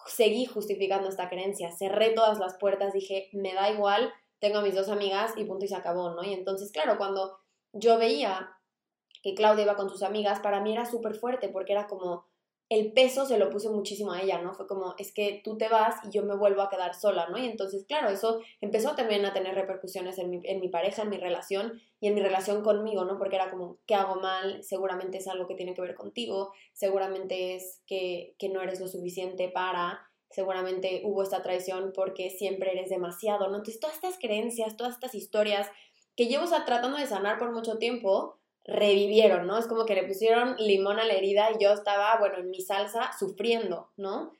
seguí 0.06 0.46
justificando 0.46 1.10
esta 1.10 1.30
creencia, 1.30 1.72
cerré 1.72 2.12
todas 2.12 2.40
las 2.40 2.58
puertas, 2.58 2.94
dije, 2.94 3.30
me 3.34 3.54
da 3.54 3.70
igual, 3.70 4.14
tengo 4.40 4.60
a 4.60 4.62
mis 4.62 4.76
dos 4.76 4.90
amigas 4.90 5.34
y 5.38 5.46
punto 5.46 5.66
y 5.66 5.68
se 5.68 5.76
acabó, 5.76 6.12
¿no? 6.12 6.24
Y 6.24 6.34
entonces, 6.34 6.72
claro, 6.72 6.98
cuando 6.98 7.40
yo 7.72 7.98
veía 7.98 8.52
que 9.22 9.34
Claudia 9.34 9.64
iba 9.64 9.76
con 9.76 9.90
sus 9.90 10.04
amigas, 10.04 10.40
para 10.40 10.62
mí 10.62 10.74
era 10.74 10.86
súper 10.86 11.16
fuerte 11.16 11.50
porque 11.50 11.72
era 11.72 11.88
como, 11.88 12.26
el 12.74 12.92
peso 12.92 13.28
se 13.28 13.38
lo 13.38 13.52
puse 13.52 13.70
muchísimo 13.70 14.14
a 14.14 14.22
ella, 14.22 14.42
¿no? 14.42 14.56
Fue 14.56 14.66
como, 14.66 14.96
es 14.98 15.14
que 15.14 15.42
tú 15.44 15.58
te 15.58 15.70
vas 15.70 15.96
y 16.04 16.10
yo 16.10 16.24
me 16.24 16.36
vuelvo 16.36 16.64
a 16.64 16.70
quedar 16.70 16.96
sola, 16.96 17.28
¿no? 17.30 17.38
Y 17.38 17.46
entonces, 17.46 17.86
claro, 17.86 18.10
eso 18.10 18.42
empezó 18.62 18.96
también 18.96 19.24
a 19.26 19.34
tener 19.34 19.54
repercusiones 19.54 20.18
en 20.18 20.32
mi, 20.32 20.40
en 20.44 20.60
mi 20.60 20.70
pareja, 20.70 21.04
en 21.04 21.10
mi 21.10 21.18
relación 21.18 21.80
y 22.00 22.08
en 22.08 22.16
mi 22.16 22.22
relación 22.22 22.64
conmigo, 22.64 23.06
¿no? 23.06 23.20
Porque 23.20 23.36
era 23.36 23.52
como, 23.52 23.78
¿qué 23.86 23.94
hago 23.94 24.20
mal? 24.20 24.64
Seguramente 24.64 25.20
es 25.20 25.28
algo 25.28 25.48
que 25.48 25.54
tiene 25.54 25.76
que 25.76 25.82
ver 25.82 25.94
contigo, 25.94 26.52
seguramente 26.74 27.56
es 27.56 27.84
que, 27.86 28.36
que 28.40 28.50
no 28.50 28.60
eres 28.60 28.80
lo 28.80 28.88
suficiente 28.88 29.50
para, 29.50 30.10
seguramente 30.32 31.04
hubo 31.06 31.22
esta 31.22 31.44
traición 31.44 31.92
porque 31.94 32.32
siempre 32.32 32.72
eres 32.72 32.90
demasiado, 32.90 33.50
¿no? 33.50 33.58
Entonces, 33.58 33.80
todas 33.80 33.96
estas 33.96 34.18
creencias, 34.18 34.78
todas 34.78 34.94
estas 34.94 35.14
historias 35.14 35.70
que 36.16 36.26
llevo 36.26 36.46
tratando 36.66 36.98
de 36.98 37.06
sanar 37.06 37.38
por 37.38 37.52
mucho 37.52 37.78
tiempo, 37.78 38.40
revivieron, 38.66 39.46
¿no? 39.48 39.58
Es 39.58 39.68
como 39.68 39.86
que 39.86 39.96
le 39.96 40.04
pusieron 40.04 40.56
limón 40.58 41.00
a 41.00 41.06
la 41.06 41.14
herida 41.14 41.50
y 41.52 41.62
yo 41.62 41.72
estaba, 41.72 42.18
bueno, 42.20 42.38
en 42.38 42.50
mi 42.50 42.62
salsa 42.62 43.12
sufriendo, 43.18 43.92
¿no? 43.98 44.34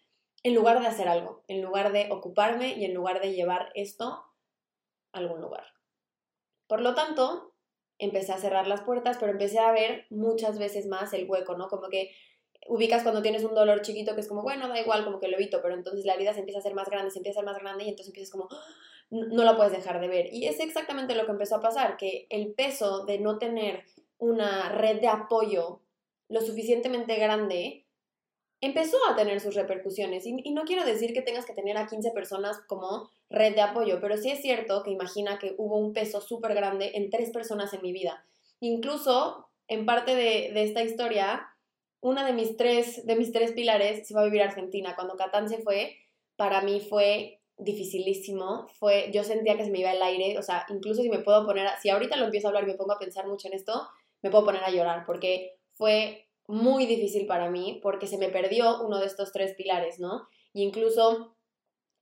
En 0.44 0.56
lugar 0.56 0.80
de 0.80 0.88
hacer 0.88 1.08
algo, 1.08 1.44
en 1.48 1.62
lugar 1.62 1.92
de 1.92 2.10
ocuparme 2.12 2.74
y 2.74 2.86
en 2.86 2.94
lugar 2.94 3.22
de 3.22 3.34
llevar 3.34 3.72
esto 3.76 4.24
a 5.12 5.20
algún 5.20 5.42
lugar. 5.42 5.66
Por 6.68 6.82
lo 6.82 6.96
tanto, 6.96 7.54
empecé 8.00 8.32
a 8.34 8.38
cerrar 8.38 8.68
las 8.68 8.82
puertas, 8.82 9.18
pero 9.20 9.32
empecé 9.32 9.60
a 9.60 9.72
ver 9.72 10.06
muchas 10.10 10.58
veces 10.58 10.88
más 10.88 11.14
el 11.14 11.30
hueco, 11.30 11.56
¿no? 11.56 11.68
Como 11.68 11.90
que 11.90 12.12
ubicas 12.68 13.04
cuando 13.04 13.22
tienes 13.22 13.44
un 13.44 13.56
dolor 13.56 13.82
chiquito 13.82 14.16
que 14.16 14.22
es 14.22 14.28
como, 14.28 14.42
bueno, 14.42 14.70
da 14.70 14.80
igual, 14.80 15.04
como 15.04 15.20
que 15.20 15.28
lo 15.28 15.36
evito, 15.36 15.62
pero 15.62 15.76
entonces 15.76 16.06
la 16.06 16.14
herida 16.14 16.34
se 16.34 16.40
empieza 16.40 16.60
a 16.60 16.62
hacer 16.62 16.76
más 16.76 16.90
grande, 16.90 17.12
se 17.12 17.20
empieza 17.20 17.40
a 17.40 17.44
hacer 17.44 17.54
más 17.54 17.62
grande 17.62 17.84
y 17.84 17.90
entonces 17.90 18.08
empiezas 18.08 18.32
como, 18.32 18.48
¡ah! 18.52 18.66
no 19.10 19.44
la 19.44 19.56
puedes 19.56 19.74
dejar 19.74 20.00
de 20.00 20.08
ver. 20.08 20.34
Y 20.34 20.48
es 20.48 20.60
exactamente 20.60 21.14
lo 21.14 21.26
que 21.26 21.32
empezó 21.32 21.58
a 21.58 21.62
pasar, 21.62 21.98
que 21.98 22.26
el 22.30 22.54
peso 22.54 23.06
de 23.06 23.20
no 23.20 23.38
tener 23.38 23.84
una 24.24 24.70
red 24.70 25.02
de 25.02 25.08
apoyo 25.10 25.82
lo 26.30 26.42
suficientemente 26.42 27.18
grande, 27.18 27.86
empezó 28.62 28.98
a 29.10 29.16
tener 29.16 29.42
sus 29.42 29.56
repercusiones. 29.56 30.26
Y, 30.26 30.34
no 30.52 30.64
quiero 30.64 30.86
decir 30.86 31.14
que 31.14 31.22
tengas 31.22 31.46
que 31.46 31.54
tener 31.54 31.78
a 31.78 31.88
15 31.88 32.12
personas 32.12 32.62
como 32.68 33.10
red 33.30 33.54
de 33.54 33.62
apoyo, 33.62 34.00
pero 34.00 34.16
sí 34.16 34.32
es 34.32 34.42
cierto 34.42 34.82
que 34.84 34.92
imagina 34.92 35.40
que 35.40 35.54
hubo 35.58 35.78
un 35.78 35.92
peso 35.92 36.22
súper 36.22 36.56
grande 36.56 36.92
en 36.96 37.10
tres 37.10 37.32
personas 37.32 37.74
en 37.74 37.82
mi 37.82 37.92
vida. 37.92 38.26
Incluso, 38.62 39.50
en 39.68 39.86
parte 39.86 40.16
de, 40.16 40.64
esta 40.64 40.84
historia, 40.84 41.46
una 42.00 42.26
de 42.26 42.32
mis, 42.32 42.56
tres, 42.56 43.06
de 43.06 43.16
mis 43.18 43.34
tres 43.34 43.52
pilares 43.52 44.08
se 44.08 44.14
va 44.14 44.22
a 44.22 44.26
vivir 44.26 44.42
a 44.42 44.46
Argentina. 44.46 44.96
Cuando 44.96 45.18
Catán 45.18 45.50
se 45.50 45.58
fue, 45.58 45.98
para 46.38 46.62
mí 46.62 46.80
fue 46.80 47.42
dificilísimo, 47.58 48.68
fue, 48.80 49.12
yo 49.14 49.24
sentía 49.24 49.58
que 49.58 49.66
se 49.66 49.72
me 49.72 49.80
iba 49.80 49.92
el 49.92 50.02
aire, 50.02 50.40
o 50.40 50.42
sea, 50.42 50.66
incluso 50.70 51.02
si 51.02 51.10
me 51.10 51.20
puedo 51.20 51.46
poner, 51.46 51.70
si 51.82 51.90
ahorita 51.90 52.16
lo 52.16 52.26
empiezo 52.26 52.48
a 52.48 52.50
hablar 52.50 52.64
y 52.64 52.68
me 52.68 52.74
pongo 52.74 52.94
a 52.94 53.00
pensar 53.00 53.28
mucho 53.28 53.48
en 53.48 53.54
esto, 53.54 53.88
me 54.24 54.32
puedo 54.32 54.46
poner 54.46 54.64
a 54.64 54.72
llorar, 54.72 55.06
porque 55.06 55.60
fue 55.74 56.28
muy 56.48 56.86
difícil 56.86 57.28
para 57.28 57.50
mí, 57.50 57.80
porque 57.84 58.08
se 58.08 58.18
me 58.18 58.30
perdió 58.30 58.82
uno 58.82 59.00
de 59.00 59.06
estos 59.06 59.32
tres 59.32 59.54
pilares, 59.56 60.00
¿no? 60.00 60.28
Y 60.54 60.64
incluso 60.64 61.36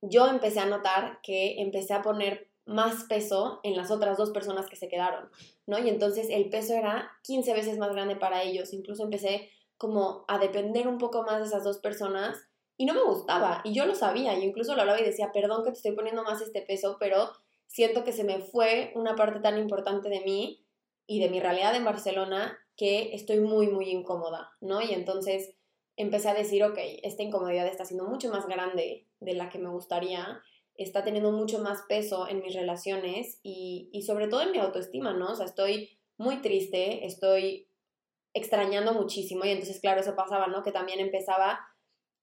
yo 0.00 0.26
empecé 0.28 0.60
a 0.60 0.66
notar 0.66 1.20
que 1.22 1.60
empecé 1.60 1.94
a 1.94 2.02
poner 2.02 2.50
más 2.64 3.04
peso 3.04 3.60
en 3.64 3.76
las 3.76 3.90
otras 3.90 4.16
dos 4.16 4.30
personas 4.30 4.68
que 4.68 4.76
se 4.76 4.88
quedaron, 4.88 5.28
¿no? 5.66 5.78
Y 5.78 5.88
entonces 5.88 6.28
el 6.30 6.48
peso 6.48 6.74
era 6.74 7.10
15 7.24 7.54
veces 7.54 7.78
más 7.78 7.92
grande 7.92 8.16
para 8.16 8.42
ellos, 8.42 8.72
incluso 8.72 9.04
empecé 9.04 9.50
como 9.76 10.24
a 10.28 10.38
depender 10.38 10.86
un 10.86 10.98
poco 10.98 11.22
más 11.24 11.40
de 11.40 11.46
esas 11.46 11.64
dos 11.64 11.78
personas 11.78 12.38
y 12.76 12.84
no 12.84 12.94
me 12.94 13.02
gustaba, 13.02 13.60
y 13.64 13.74
yo 13.74 13.84
lo 13.84 13.94
sabía, 13.94 14.34
yo 14.34 14.42
incluso 14.42 14.74
lo 14.74 14.82
hablaba 14.82 15.00
y 15.00 15.04
decía, 15.04 15.30
perdón 15.32 15.64
que 15.64 15.70
te 15.70 15.76
estoy 15.76 15.92
poniendo 15.92 16.22
más 16.22 16.40
este 16.40 16.62
peso, 16.62 16.96
pero 16.98 17.30
siento 17.66 18.04
que 18.04 18.12
se 18.12 18.24
me 18.24 18.38
fue 18.40 18.92
una 18.94 19.16
parte 19.16 19.40
tan 19.40 19.58
importante 19.58 20.08
de 20.08 20.20
mí 20.20 20.61
y 21.06 21.20
de 21.20 21.28
mi 21.28 21.40
realidad 21.40 21.74
en 21.74 21.84
Barcelona 21.84 22.58
que 22.76 23.14
estoy 23.14 23.40
muy, 23.40 23.68
muy 23.68 23.90
incómoda, 23.90 24.50
¿no? 24.60 24.80
Y 24.80 24.92
entonces 24.92 25.54
empecé 25.96 26.30
a 26.30 26.34
decir, 26.34 26.64
ok, 26.64 26.78
esta 27.02 27.22
incomodidad 27.22 27.66
está 27.66 27.84
siendo 27.84 28.06
mucho 28.06 28.30
más 28.30 28.46
grande 28.46 29.06
de 29.20 29.34
la 29.34 29.50
que 29.50 29.58
me 29.58 29.68
gustaría, 29.68 30.40
está 30.74 31.04
teniendo 31.04 31.32
mucho 31.32 31.58
más 31.58 31.82
peso 31.88 32.28
en 32.28 32.40
mis 32.40 32.54
relaciones 32.54 33.38
y, 33.42 33.90
y 33.92 34.02
sobre 34.02 34.28
todo 34.28 34.42
en 34.42 34.52
mi 34.52 34.58
autoestima, 34.58 35.12
¿no? 35.12 35.32
O 35.32 35.34
sea, 35.34 35.46
estoy 35.46 35.98
muy 36.16 36.40
triste, 36.40 37.04
estoy 37.06 37.68
extrañando 38.34 38.94
muchísimo 38.94 39.44
y 39.44 39.50
entonces, 39.50 39.80
claro, 39.80 40.00
eso 40.00 40.16
pasaba, 40.16 40.46
¿no? 40.46 40.62
Que 40.62 40.72
también 40.72 41.00
empezaba 41.00 41.60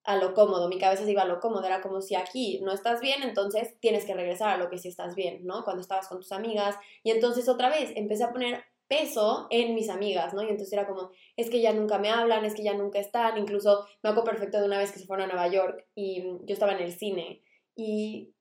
a 0.10 0.16
lo 0.16 0.34
cómodo, 0.34 0.70
mi 0.70 0.80
cabeza 0.80 1.06
se 1.06 1.12
iba 1.12 1.22
a 1.22 1.28
lo 1.28 1.40
cómodo, 1.40 1.64
era 1.68 1.82
como 1.82 2.02
si 2.02 2.16
aquí 2.16 2.60
no 2.64 2.72
estás 2.72 3.00
bien, 3.00 3.22
entonces 3.22 3.80
tienes 3.80 4.06
que 4.06 4.16
regresar 4.16 4.50
a 4.50 4.58
lo 4.58 4.68
que 4.68 4.80
sí 4.80 4.88
estás 4.88 5.14
bien, 5.14 5.46
¿no? 5.46 5.64
Cuando 5.64 5.82
estabas 5.82 6.08
con 6.08 6.18
tus 6.18 6.32
amigas. 6.32 6.76
Y 7.04 7.12
entonces 7.12 7.48
otra 7.48 7.70
vez 7.70 7.92
empecé 7.96 8.24
a 8.24 8.32
poner 8.32 8.64
peso 8.88 9.46
en 9.52 9.76
mis 9.76 9.88
amigas, 9.88 10.34
¿no? 10.34 10.42
Y 10.42 10.50
entonces 10.50 10.74
era 10.74 10.88
como, 10.88 11.12
es 11.38 11.52
que 11.52 11.62
ya 11.62 11.74
nunca 11.74 12.00
me 12.00 12.10
hablan, 12.10 12.44
es 12.44 12.56
que 12.56 12.64
ya 12.64 12.74
nunca 12.74 12.98
están, 12.98 13.38
incluso 13.38 13.86
me 14.02 14.10
acuerdo 14.10 14.32
perfecto 14.32 14.60
de 14.60 14.66
una 14.66 14.80
vez 14.80 14.92
que 14.92 14.98
se 14.98 15.06
fueron 15.06 15.30
a 15.30 15.34
Nueva 15.34 15.48
York 15.48 15.86
y 15.94 16.24
yo 16.24 16.54
estaba 16.54 16.72
en 16.72 16.82
el 16.82 16.92
cine. 16.92 17.44
Y 17.76 18.34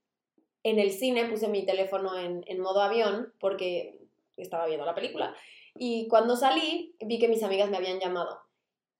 en 0.62 0.78
el 0.78 0.90
cine 0.90 1.26
puse 1.26 1.48
mi 1.48 1.66
teléfono 1.66 2.18
en, 2.18 2.44
en 2.46 2.60
modo 2.60 2.80
avión 2.80 3.34
porque 3.38 3.98
estaba 4.38 4.64
viendo 4.64 4.86
la 4.86 4.94
película. 4.94 5.36
Y 5.74 6.08
cuando 6.08 6.34
salí 6.34 6.96
vi 6.98 7.18
que 7.18 7.28
mis 7.28 7.42
amigas 7.42 7.68
me 7.68 7.76
habían 7.76 8.00
llamado 8.00 8.47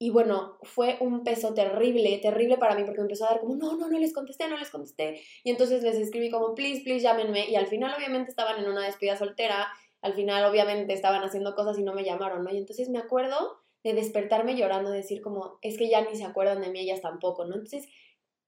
y 0.01 0.11
bueno, 0.11 0.59
fue 0.63 0.97
un 1.01 1.25
peso 1.25 1.55
terrible, 1.55 2.19
terrible 2.19 2.57
para 2.57 2.77
mí 2.77 2.85
porque 2.85 3.01
me 3.01 3.07
empezó 3.07 3.27
a 3.27 3.31
dar 3.31 3.41
como, 3.41 3.57
no, 3.57 3.77
no, 3.77 3.89
no 3.89 3.99
les 3.99 4.13
contesté, 4.13 4.49
no 4.49 4.57
les 4.57 4.71
contesté. 4.71 5.21
Y 5.43 5.51
entonces 5.51 5.83
les 5.83 5.97
escribí 5.97 6.31
como, 6.31 6.55
please, 6.55 6.83
please, 6.85 7.01
llámenme. 7.01 7.51
Y 7.51 7.57
al 7.57 7.67
final 7.67 7.93
obviamente 7.97 8.31
estaban 8.31 8.63
en 8.63 8.71
una 8.71 8.85
despedida 8.85 9.17
soltera, 9.17 9.67
al 10.01 10.15
final 10.15 10.45
obviamente 10.45 10.93
estaban 10.93 11.25
haciendo 11.25 11.57
cosas 11.57 11.79
y 11.79 11.83
no 11.83 11.95
me 11.95 12.05
llamaron, 12.05 12.45
¿no? 12.45 12.53
Y 12.53 12.59
entonces 12.59 12.89
me 12.89 12.99
acuerdo 12.99 13.59
de 13.83 13.95
despertarme 13.95 14.57
llorando, 14.57 14.91
de 14.91 14.99
decir 14.99 15.21
como, 15.21 15.59
es 15.63 15.77
que 15.77 15.89
ya 15.89 16.01
ni 16.01 16.15
se 16.15 16.25
acuerdan 16.25 16.61
de 16.61 16.71
mí, 16.71 16.79
ellas 16.79 17.01
tampoco, 17.01 17.45
¿no? 17.45 17.55
Entonces, 17.55 17.89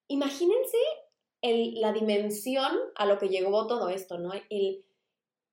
imagínense 0.06 0.78
el, 1.42 1.80
la 1.80 1.92
dimensión 1.92 2.78
a 2.94 3.06
lo 3.06 3.18
que 3.18 3.28
llegó 3.28 3.66
todo 3.66 3.88
esto, 3.88 4.18
¿no? 4.18 4.30
El, 4.50 4.84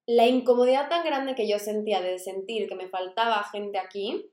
la 0.06 0.28
incomodidad 0.28 0.90
tan 0.90 1.04
grande 1.04 1.34
que 1.34 1.48
yo 1.48 1.58
sentía 1.58 2.02
de 2.02 2.20
sentir 2.20 2.70
que 2.70 2.76
me 2.76 2.88
faltaba 2.88 3.44
gente 3.52 3.80
aquí 3.80 4.32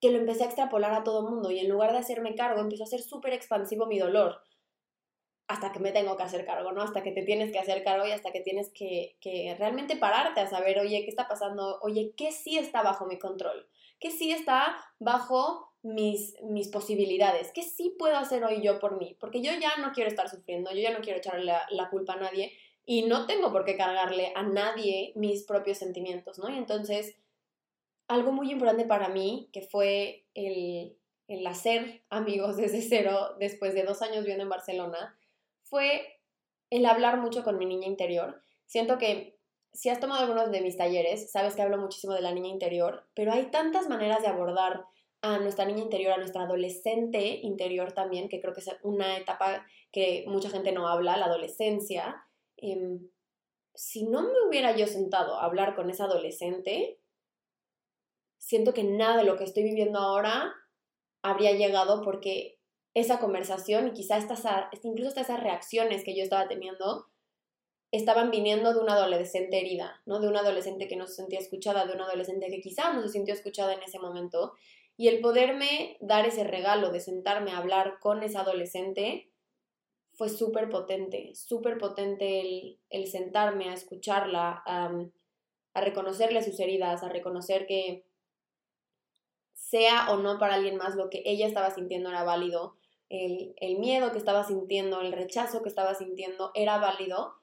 que 0.00 0.10
lo 0.10 0.18
empecé 0.18 0.42
a 0.42 0.46
extrapolar 0.46 0.92
a 0.92 1.04
todo 1.04 1.28
mundo 1.28 1.50
y 1.50 1.58
en 1.58 1.68
lugar 1.68 1.92
de 1.92 1.98
hacerme 1.98 2.34
cargo, 2.34 2.60
empezó 2.60 2.84
a 2.84 2.88
ser 2.88 3.02
súper 3.02 3.32
expansivo 3.32 3.86
mi 3.86 3.98
dolor. 3.98 4.42
Hasta 5.46 5.72
que 5.72 5.78
me 5.78 5.92
tengo 5.92 6.16
que 6.16 6.22
hacer 6.22 6.46
cargo, 6.46 6.72
¿no? 6.72 6.82
Hasta 6.82 7.02
que 7.02 7.12
te 7.12 7.22
tienes 7.22 7.52
que 7.52 7.58
hacer 7.58 7.84
cargo 7.84 8.06
y 8.06 8.12
hasta 8.12 8.32
que 8.32 8.40
tienes 8.40 8.70
que, 8.72 9.16
que 9.20 9.54
realmente 9.58 9.96
pararte 9.96 10.40
a 10.40 10.48
saber, 10.48 10.78
oye, 10.78 11.02
¿qué 11.04 11.10
está 11.10 11.28
pasando? 11.28 11.78
Oye, 11.82 12.14
¿qué 12.16 12.32
sí 12.32 12.56
está 12.56 12.82
bajo 12.82 13.06
mi 13.06 13.18
control? 13.18 13.68
¿Qué 14.00 14.10
sí 14.10 14.32
está 14.32 14.76
bajo 14.98 15.72
mis, 15.82 16.34
mis 16.42 16.68
posibilidades? 16.68 17.52
¿Qué 17.52 17.62
sí 17.62 17.94
puedo 17.98 18.16
hacer 18.16 18.44
hoy 18.44 18.62
yo 18.62 18.78
por 18.78 18.98
mí? 18.98 19.16
Porque 19.20 19.42
yo 19.42 19.52
ya 19.52 19.76
no 19.78 19.92
quiero 19.92 20.08
estar 20.08 20.28
sufriendo, 20.28 20.70
yo 20.72 20.80
ya 20.80 20.92
no 20.92 21.00
quiero 21.00 21.18
echarle 21.18 21.44
la, 21.44 21.66
la 21.70 21.90
culpa 21.90 22.14
a 22.14 22.20
nadie 22.20 22.52
y 22.86 23.02
no 23.02 23.26
tengo 23.26 23.52
por 23.52 23.64
qué 23.64 23.76
cargarle 23.76 24.32
a 24.34 24.42
nadie 24.42 25.12
mis 25.14 25.44
propios 25.44 25.78
sentimientos, 25.78 26.38
¿no? 26.38 26.50
Y 26.50 26.58
entonces 26.58 27.16
algo 28.08 28.32
muy 28.32 28.50
importante 28.50 28.84
para 28.84 29.08
mí, 29.08 29.48
que 29.52 29.62
fue 29.62 30.26
el, 30.34 30.96
hacer 31.46 32.02
amigos 32.10 32.56
desde 32.58 32.82
cero 32.82 33.36
después 33.38 33.74
de 33.74 33.84
dos 33.84 34.02
años 34.02 34.20
viviendo 34.20 34.44
en 34.44 34.50
Barcelona, 34.50 35.18
fue 35.62 36.20
el 36.70 36.86
hablar 36.86 37.20
mucho 37.20 37.42
con 37.42 37.58
mi 37.58 37.66
niña 37.66 37.86
interior. 37.86 38.42
Siento 38.66 38.98
que 38.98 39.38
si 39.72 39.88
has 39.88 40.00
tomado 40.00 40.22
algunos 40.22 40.50
de 40.50 40.60
mis 40.60 40.76
talleres, 40.76 41.30
sabes 41.30 41.56
que 41.56 41.62
hablo 41.62 41.78
muchísimo 41.78 42.14
de 42.14 42.22
la 42.22 42.32
niña 42.32 42.48
interior, 42.48 43.06
pero 43.14 43.32
hay 43.32 43.50
tantas 43.50 43.88
maneras 43.88 44.22
de 44.22 44.28
abordar 44.28 44.86
a 45.20 45.38
nuestra 45.38 45.64
niña 45.64 45.82
interior, 45.82 46.12
a 46.12 46.18
nuestra 46.18 46.42
adolescente 46.42 47.40
interior 47.42 47.92
también, 47.92 48.28
que 48.28 48.40
creo 48.40 48.52
que 48.52 48.60
es 48.60 48.70
una 48.82 49.16
etapa 49.16 49.66
que 49.90 50.24
mucha 50.28 50.50
gente 50.50 50.70
no 50.70 50.86
habla, 50.86 51.16
la 51.16 51.26
adolescencia. 51.26 52.24
Em, 52.56 53.08
si 53.74 54.04
no 54.04 54.22
me 54.22 54.48
hubiera 54.48 54.76
yo 54.76 54.86
sentado 54.86 55.36
a 55.36 55.44
hablar 55.44 55.74
con 55.74 55.90
esa 55.90 56.04
adolescente, 56.04 57.00
siento 58.44 58.74
que 58.74 58.84
nada 58.84 59.16
de 59.16 59.24
lo 59.24 59.36
que 59.36 59.44
estoy 59.44 59.62
viviendo 59.62 59.98
ahora 59.98 60.54
habría 61.22 61.52
llegado 61.52 62.02
porque 62.02 62.58
esa 62.92 63.18
conversación 63.18 63.88
y 63.88 63.92
quizá 63.92 64.18
estas, 64.18 64.44
incluso 64.82 65.08
hasta 65.08 65.22
esas 65.22 65.42
reacciones 65.42 66.04
que 66.04 66.14
yo 66.14 66.22
estaba 66.22 66.46
teniendo 66.46 67.06
estaban 67.90 68.30
viniendo 68.30 68.74
de 68.74 68.80
una 68.80 68.94
adolescente 68.94 69.58
herida, 69.58 70.02
¿no? 70.04 70.20
De 70.20 70.28
una 70.28 70.40
adolescente 70.40 70.88
que 70.88 70.96
no 70.96 71.06
se 71.06 71.14
sentía 71.14 71.38
escuchada, 71.38 71.86
de 71.86 71.94
una 71.94 72.04
adolescente 72.04 72.48
que 72.48 72.60
quizá 72.60 72.92
no 72.92 73.02
se 73.02 73.08
sintió 73.08 73.32
escuchada 73.32 73.72
en 73.72 73.82
ese 73.82 73.98
momento. 73.98 74.52
Y 74.96 75.08
el 75.08 75.20
poderme 75.20 75.96
dar 76.00 76.26
ese 76.26 76.44
regalo 76.44 76.90
de 76.90 77.00
sentarme 77.00 77.52
a 77.52 77.58
hablar 77.58 77.98
con 78.00 78.22
esa 78.22 78.40
adolescente 78.40 79.30
fue 80.12 80.28
súper 80.28 80.68
potente, 80.68 81.34
súper 81.34 81.78
potente 81.78 82.40
el, 82.40 82.78
el, 82.90 83.06
sentarme 83.06 83.70
a 83.70 83.74
escucharla, 83.74 84.62
a 84.66 85.80
reconocerle 85.80 86.42
sus 86.42 86.60
heridas, 86.60 87.02
a 87.02 87.08
reconocer 87.08 87.66
que 87.66 88.04
sea 89.68 90.10
o 90.10 90.18
no 90.18 90.38
para 90.38 90.54
alguien 90.54 90.76
más 90.76 90.94
lo 90.94 91.08
que 91.08 91.22
ella 91.24 91.46
estaba 91.46 91.70
sintiendo 91.70 92.10
era 92.10 92.22
válido, 92.22 92.76
el, 93.08 93.78
miedo 93.78 94.12
que 94.12 94.18
estaba 94.18 94.44
sintiendo, 94.44 95.00
el 95.00 95.12
rechazo 95.12 95.62
que 95.62 95.68
estaba 95.68 95.94
sintiendo 95.94 96.50
era 96.54 96.78
válido. 96.78 97.34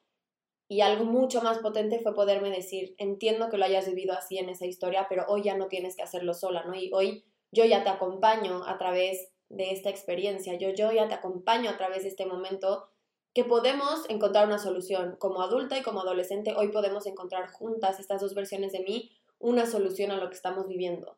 Y 0.68 0.82
algo 0.82 1.04
mucho 1.04 1.42
más 1.42 1.60
potente 1.60 2.00
fue 2.00 2.14
poderme 2.14 2.50
decir, 2.50 2.96
entiendo 2.98 3.50
que 3.50 3.58
lo 3.58 3.66
hayas 3.66 3.88
vivido 3.88 4.14
así 4.14 4.38
en 4.38 4.50
esa 4.50 4.66
historia, 4.66 5.08
pero 5.10 5.26
hoy 5.28 5.44
ya 5.44 5.58
no 5.58 5.68
tienes 5.68 5.98
que 5.98 6.04
hacerlo 6.04 6.34
sola, 6.34 6.64
¿no? 6.64 6.76
Y 6.76 6.90
hoy 6.94 7.26
yo 7.52 7.66
ya 7.66 7.84
te 7.84 7.90
acompaño 7.90 8.64
a 8.66 8.78
través 8.78 9.34
de 9.50 9.72
esta 9.72 9.90
experiencia, 9.90 10.58
yo, 10.58 10.70
yo 10.70 10.92
ya 10.94 11.10
te 11.10 11.14
acompaño 11.14 11.70
a 11.70 11.78
través 11.78 12.04
de 12.04 12.10
este 12.10 12.26
momento 12.26 12.88
que 13.34 13.44
podemos 13.44 14.10
encontrar 14.10 14.48
una 14.48 14.60
solución. 14.60 15.18
Como 15.20 15.42
adulta 15.42 15.78
y 15.78 15.82
como 15.82 16.02
adolescente, 16.02 16.54
hoy 16.56 16.70
podemos 16.70 17.06
encontrar 17.06 17.50
juntas 17.52 18.00
estas 18.00 18.22
dos 18.22 18.34
versiones 18.34 18.72
de 18.72 18.80
mí 18.80 19.12
una 19.40 19.66
solución 19.66 20.12
a 20.12 20.18
lo 20.18 20.30
que 20.30 20.36
estamos 20.36 20.68
viviendo. 20.68 21.18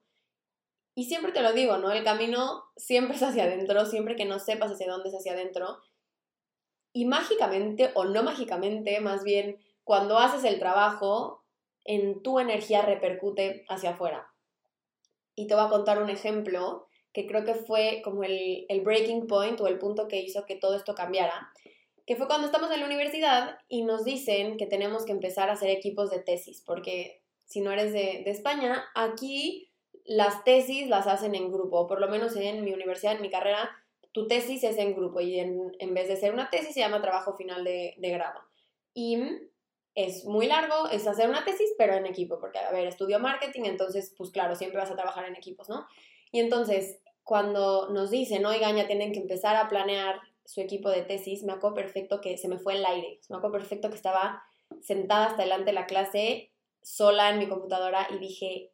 Y 0.96 1.06
siempre 1.06 1.32
te 1.32 1.42
lo 1.42 1.54
digo, 1.54 1.78
¿no? 1.78 1.92
El 1.92 2.04
camino 2.04 2.66
siempre 2.76 3.16
es 3.16 3.24
hacia 3.24 3.46
adentro, 3.46 3.86
siempre 3.86 4.16
que 4.16 4.26
no 4.26 4.40
sepas 4.40 4.72
hacia 4.72 4.92
dónde 4.92 5.10
es 5.10 5.16
hacia 5.16 5.34
adentro. 5.34 5.80
Y 6.92 7.06
mágicamente, 7.06 7.92
o 7.96 8.06
no 8.06 8.22
mágicamente, 8.22 9.00
más 9.00 9.24
bien, 9.24 9.58
cuando 9.84 10.20
haces 10.20 10.44
el 10.44 10.60
trabajo, 10.60 11.44
en 11.86 12.22
tu 12.22 12.40
energía 12.40 12.82
repercute 12.82 13.66
hacia 13.68 13.92
afuera. 13.92 14.32
Y 15.36 15.48
te 15.48 15.56
voy 15.56 15.66
a 15.66 15.70
contar 15.70 16.02
un 16.02 16.10
ejemplo 16.10 16.88
que 17.12 17.28
creo 17.28 17.44
que 17.44 17.56
fue 17.56 18.02
como 18.04 18.24
el, 18.24 18.66
el 18.70 18.82
breaking 18.82 19.28
point 19.28 19.60
o 19.62 19.68
el 19.68 19.80
punto 19.80 20.08
que 20.08 20.22
hizo 20.22 20.46
que 20.46 20.56
todo 20.56 20.76
esto 20.76 20.96
cambiara, 20.96 21.52
que 22.06 22.16
fue 22.16 22.28
cuando 22.28 22.48
estamos 22.48 22.72
en 22.72 22.80
la 22.80 22.86
universidad 22.86 23.58
y 23.68 23.84
nos 23.84 24.04
dicen 24.04 24.58
que 24.58 24.66
tenemos 24.66 25.06
que 25.06 25.12
empezar 25.12 25.50
a 25.50 25.54
hacer 25.54 25.70
equipos 25.70 26.10
de 26.10 26.20
tesis, 26.20 26.62
porque 26.66 27.22
si 27.46 27.62
no 27.62 27.72
eres 27.72 27.94
de, 27.94 28.24
de 28.26 28.32
España, 28.32 28.86
aquí 28.96 29.73
las 30.06 30.44
tesis 30.44 30.88
las 30.88 31.08
hacen 31.08 31.36
en 31.36 31.52
grupo, 31.52 31.88
por 31.88 32.00
lo 32.00 32.08
menos 32.08 32.36
en 32.36 32.64
mi 32.64 32.74
universidad, 32.74 33.16
en 33.16 33.22
mi 33.22 33.30
carrera, 33.30 33.70
tu 34.12 34.28
tesis 34.28 34.64
es 34.64 34.78
en 34.78 34.96
grupo 34.96 35.22
y 35.22 35.40
en, 35.40 35.94
vez 35.94 36.08
de 36.08 36.18
ser 36.18 36.34
una 36.34 36.50
tesis 36.50 36.74
se 36.74 36.82
llama 36.82 37.02
trabajo 37.02 37.36
final 37.36 37.64
de, 37.64 37.96
grado. 37.98 38.40
Y 38.94 39.18
es 39.96 40.26
muy 40.26 40.48
largo, 40.48 40.88
es 40.90 41.08
hacer 41.08 41.30
una 41.30 41.46
tesis, 41.46 41.74
pero 41.78 41.94
en 41.94 42.06
equipo, 42.06 42.40
porque, 42.40 42.60
a 42.60 42.72
ver, 42.72 42.88
estudio 42.88 43.20
marketing, 43.20 43.64
entonces, 43.66 44.14
pues 44.18 44.30
claro, 44.30 44.56
siempre 44.56 44.80
vas 44.80 44.92
a 44.92 44.96
trabajar 44.96 45.26
en 45.26 45.36
equipos, 45.36 45.68
¿no? 45.68 45.88
Y 46.32 46.40
entonces, 46.40 47.00
cuando 47.24 47.90
nos 47.90 48.12
dicen, 48.12 48.46
oigan, 48.46 48.76
ya 48.76 48.88
tienen 48.88 49.14
que 49.14 49.20
empezar 49.20 49.56
a 49.56 49.68
planear 49.68 50.20
su 50.46 50.62
equipo 50.62 50.90
de 50.90 51.04
tesis, 51.04 51.44
me 51.44 51.54
acuerdo 51.54 51.76
perfecto 51.76 52.22
que 52.22 52.38
se 52.38 52.48
me 52.48 52.60
fue 52.60 52.76
el 52.76 52.86
aire, 52.86 53.20
me 53.30 53.38
acuerdo 53.38 53.58
perfecto 53.58 53.90
que 53.90 53.96
estaba 53.96 54.44
sentada 54.82 55.28
hasta 55.28 55.44
delante 55.44 55.68
de 55.68 55.74
la 55.74 55.86
clase, 55.86 56.52
sola 56.82 57.30
en 57.30 57.40
mi 57.40 57.48
computadora 57.48 58.08
y 58.14 58.18
dije, 58.18 58.73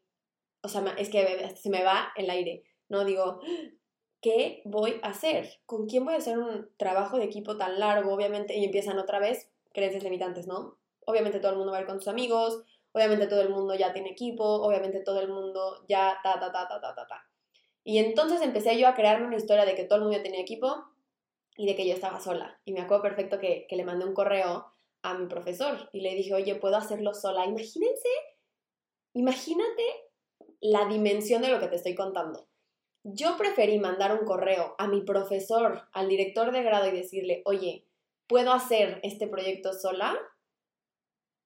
o 0.62 0.68
sea, 0.68 0.84
es 0.98 1.10
que 1.10 1.56
se 1.56 1.70
me 1.70 1.84
va 1.84 2.12
el 2.16 2.30
aire, 2.30 2.63
¿no? 2.89 3.06
Digo, 3.06 3.39
¿qué 4.22 4.62
voy 4.66 5.00
a 5.01 5.10
hacer? 5.10 5.60
¿Con 5.66 5.88
quién 5.88 6.06
voy 6.06 6.16
a 6.16 6.18
hacer 6.18 6.38
un 6.38 6.70
trabajo 6.78 7.18
de 7.18 7.25
equipo 7.25 7.58
tan 7.58 7.80
largo? 7.80 8.13
Obviamente, 8.13 8.58
y 8.58 8.66
empiezan 8.66 9.00
otra 9.00 9.20
vez 9.20 9.50
creencias 9.74 10.04
limitantes, 10.04 10.48
¿no? 10.48 10.78
Obviamente 11.06 11.39
todo 11.39 11.51
el 11.51 11.58
mundo 11.58 11.72
va 11.72 11.80
a 11.80 11.82
ir 11.82 11.88
con 11.88 12.00
sus 12.00 12.08
amigos, 12.08 12.63
obviamente 12.92 13.28
todo 13.28 13.42
el 13.42 13.50
mundo 13.50 13.75
ya 13.75 13.94
tiene 13.94 14.10
equipo, 14.10 14.44
obviamente 14.44 15.00
todo 15.00 15.22
el 15.22 15.30
mundo 15.30 15.86
ya 15.88 16.20
ta, 16.24 16.39
ta, 16.39 16.51
ta, 16.51 16.68
ta, 16.68 16.82
ta, 16.82 16.96
ta, 16.96 17.08
ta. 17.08 17.25
Y 17.84 17.98
entonces 18.00 18.42
empecé 18.42 18.78
yo 18.78 18.88
a 18.88 18.94
crearme 18.94 19.28
una 19.28 19.38
historia 19.38 19.66
de 19.66 19.75
que 19.75 19.86
todo 19.86 19.98
el 19.98 20.04
mundo 20.04 20.18
ya 20.18 20.24
tenía 20.24 20.42
equipo 20.42 20.86
y 21.56 21.66
de 21.66 21.75
que 21.75 21.88
yo 21.88 21.94
estaba 21.94 22.20
sola. 22.20 22.60
Y 22.66 22.74
me 22.74 22.82
acuerdo 22.82 23.04
perfecto 23.04 23.39
que, 23.39 23.66
que 23.68 23.75
le 23.75 23.86
mandé 23.86 24.06
un 24.06 24.13
correo 24.13 24.74
a 25.01 25.13
mi 25.13 25.28
profesor 25.28 25.89
y 25.94 26.01
le 26.01 26.13
dije, 26.13 26.34
oye, 26.34 26.56
puedo 26.56 26.75
hacerlo 26.75 27.13
sola. 27.13 27.46
Imagínense, 27.46 28.10
imagínate 29.13 30.09
la 30.62 30.86
dimensión 30.86 31.41
de 31.41 31.50
lo 31.50 31.60
que 31.60 31.67
te 31.67 31.75
estoy 31.75 31.96
contando. 31.96 32.48
Yo 33.03 33.38
preferí 33.38 33.79
mandar 33.79 34.17
un 34.19 34.25
correo 34.25 34.75
a 34.77 34.88
mi 34.88 35.01
profesor, 35.01 35.88
al 35.93 36.10
director 36.10 36.51
de 36.51 36.63
grado 36.63 36.88
y 36.88 36.91
decirle, 36.91 37.41
oye, 37.46 37.86
¿puedo 38.27 38.51
hacer 38.51 39.00
este 39.03 39.27
proyecto 39.27 39.74
sola? 39.74 40.17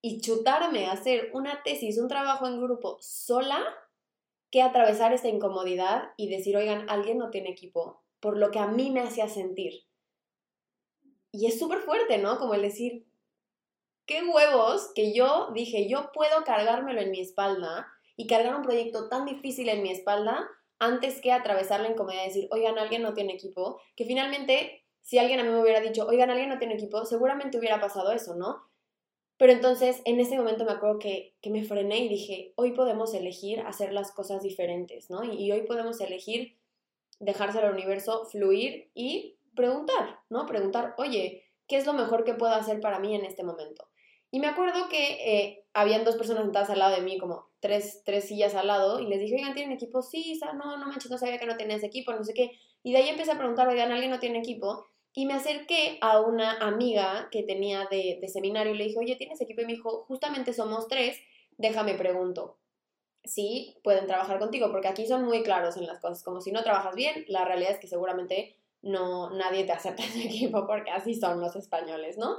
Y 0.02 0.20
chutarme 0.20 0.88
a 0.88 0.94
hacer 0.94 1.30
una 1.34 1.62
tesis, 1.64 1.98
un 1.98 2.08
trabajo 2.08 2.48
en 2.48 2.62
grupo 2.62 2.98
sola, 3.00 3.64
que 4.52 4.62
atravesar 4.62 5.14
esta 5.14 5.30
incomodidad 5.30 6.12
y 6.18 6.30
decir, 6.30 6.58
oigan, 6.58 6.90
alguien 6.90 7.18
no 7.18 7.30
tiene 7.30 7.50
equipo, 7.50 8.04
por 8.20 8.38
lo 8.38 8.52
que 8.52 8.60
a 8.60 8.68
mí 8.68 8.92
me 8.92 9.02
hacía 9.02 9.28
sentir. 9.28 9.86
Y 11.32 11.48
es 11.48 11.58
súper 11.58 11.80
fuerte, 11.80 12.20
¿no? 12.20 12.38
Como 12.38 12.54
el 12.54 12.62
decir, 12.62 13.08
qué 14.06 14.24
huevos 14.24 14.92
que 14.94 15.14
yo 15.14 15.50
dije, 15.54 15.88
yo 15.88 16.12
puedo 16.14 16.44
cargármelo 16.44 17.02
en 17.02 17.12
mi 17.12 17.22
espalda 17.22 17.93
y 18.16 18.28
cargar 18.28 18.56
un 18.56 18.62
proyecto 18.62 19.10
tan 19.10 19.26
difícil 19.26 19.70
en 19.70 19.82
mi 19.82 19.92
espalda 19.92 20.48
antes 20.80 21.22
que 21.22 21.32
atravesar 21.32 21.80
la 21.80 21.90
incomodidad 21.90 22.24
y 22.24 22.28
decir, 22.28 22.48
oigan, 22.52 22.78
alguien 22.78 23.02
no 23.02 23.14
tiene 23.14 23.34
equipo, 23.34 23.80
que 23.96 24.06
finalmente, 24.06 24.84
si 25.02 25.18
alguien 25.18 25.40
a 25.40 25.44
mí 25.44 25.50
me 25.50 25.62
hubiera 25.62 25.80
dicho, 25.80 26.06
oigan, 26.08 26.30
alguien 26.30 26.50
no 26.50 26.60
tiene 26.60 26.74
equipo, 26.74 27.06
seguramente 27.06 27.58
hubiera 27.58 27.80
pasado 27.80 28.12
eso, 28.12 28.36
¿no? 28.36 28.64
Pero 29.38 29.52
entonces, 29.54 30.02
en 30.06 30.20
ese 30.20 30.38
momento 30.38 30.66
me 30.66 30.74
acuerdo 30.74 31.00
que, 31.00 31.36
que 31.42 31.50
me 31.50 31.64
frené 31.64 32.00
y 32.00 32.10
dije, 32.10 32.54
hoy 32.56 32.72
podemos 32.72 33.14
elegir 33.14 33.62
hacer 33.62 33.94
las 33.94 34.12
cosas 34.12 34.44
diferentes, 34.44 35.10
¿no? 35.10 35.24
Y, 35.24 35.32
y 35.32 35.52
hoy 35.52 35.62
podemos 35.62 36.00
elegir 36.02 36.58
dejárselo 37.20 37.68
al 37.68 37.74
universo 37.74 38.26
fluir 38.26 38.92
y 38.94 39.38
preguntar, 39.56 40.20
¿no? 40.30 40.46
Preguntar, 40.46 40.96
oye, 40.98 41.44
¿qué 41.68 41.78
es 41.78 41.86
lo 41.86 41.94
mejor 41.94 42.24
que 42.24 42.34
puedo 42.34 42.54
hacer 42.54 42.80
para 42.80 43.00
mí 43.00 43.16
en 43.16 43.26
este 43.26 43.44
momento? 43.44 43.88
Y 44.34 44.40
me 44.40 44.48
acuerdo 44.48 44.90
que 44.90 45.20
eh, 45.22 45.64
habían 45.74 46.04
dos 46.04 46.16
personas 46.16 46.42
sentadas 46.42 46.72
al 46.72 46.80
lado 46.80 46.96
de 46.96 47.04
mí, 47.04 47.20
como 47.20 47.52
tres, 47.60 48.02
tres 48.04 48.28
sillas 48.28 48.56
al 48.56 48.66
lado, 48.66 49.00
y 49.00 49.06
les 49.06 49.20
dije, 49.20 49.36
oigan, 49.36 49.54
¿tienen 49.54 49.74
equipo? 49.74 50.02
Sí, 50.02 50.40
no, 50.56 50.76
no 50.76 50.88
manches, 50.88 51.12
no 51.12 51.20
sabía 51.20 51.38
que 51.38 51.46
no 51.46 51.56
tenías 51.56 51.84
equipo, 51.84 52.12
no 52.14 52.24
sé 52.24 52.34
qué. 52.34 52.50
Y 52.82 52.94
de 52.94 52.98
ahí 52.98 53.10
empecé 53.10 53.30
a 53.30 53.38
preguntar, 53.38 53.68
oigan, 53.68 53.92
¿alguien 53.92 54.10
no 54.10 54.18
tiene 54.18 54.40
equipo? 54.40 54.88
Y 55.14 55.28
me 55.28 55.36
acerqué 55.36 56.00
a 56.02 56.20
una 56.20 56.58
amiga 56.58 57.30
que 57.32 57.44
tenía 57.44 57.86
de, 57.92 58.18
de 58.20 58.28
seminario 58.28 58.74
y 58.74 58.78
le 58.80 58.86
dije, 58.86 58.98
oye, 58.98 59.16
¿tienes 59.18 59.40
equipo? 59.40 59.62
Y 59.62 59.66
me 59.66 59.74
dijo, 59.74 60.04
justamente 60.08 60.52
somos 60.52 60.88
tres, 60.88 61.20
déjame 61.60 61.94
pregunto. 61.94 62.58
Sí, 63.24 63.78
pueden 63.84 64.08
trabajar 64.08 64.40
contigo, 64.40 64.72
porque 64.72 64.88
aquí 64.88 65.06
son 65.06 65.26
muy 65.26 65.44
claros 65.44 65.78
en 65.78 65.86
las 65.86 66.00
cosas, 66.00 66.24
como 66.24 66.42
si 66.42 66.52
no 66.52 66.64
trabajas 66.64 66.96
bien, 66.96 67.24
la 67.28 67.46
realidad 67.46 67.74
es 67.74 67.80
que 67.80 67.86
seguramente 67.86 68.58
no 68.82 69.30
nadie 69.30 69.64
te 69.64 69.74
acepta 69.74 70.04
en 70.16 70.22
equipo 70.22 70.66
porque 70.66 70.90
así 70.90 71.14
son 71.14 71.40
los 71.40 71.56
españoles, 71.56 72.18
¿no? 72.18 72.36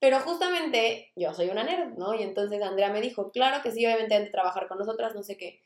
Pero 0.00 0.20
justamente 0.20 1.10
yo 1.16 1.34
soy 1.34 1.48
una 1.48 1.64
nerd, 1.64 1.96
¿no? 1.96 2.14
Y 2.14 2.22
entonces 2.22 2.62
Andrea 2.62 2.92
me 2.92 3.00
dijo, 3.00 3.30
claro 3.32 3.62
que 3.62 3.72
sí, 3.72 3.84
obviamente 3.84 4.14
han 4.14 4.24
de 4.24 4.30
trabajar 4.30 4.68
con 4.68 4.78
nosotras, 4.78 5.14
no 5.14 5.22
sé 5.22 5.36
qué. 5.36 5.60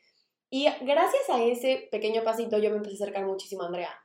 Y 0.49 0.65
gracias 0.81 1.29
a 1.29 1.43
ese 1.43 1.87
pequeño 1.91 2.23
pasito 2.23 2.57
yo 2.57 2.69
me 2.69 2.77
empecé 2.77 2.95
a 2.95 3.05
acercar 3.05 3.25
muchísimo 3.25 3.63
a 3.63 3.67
Andrea. 3.67 3.95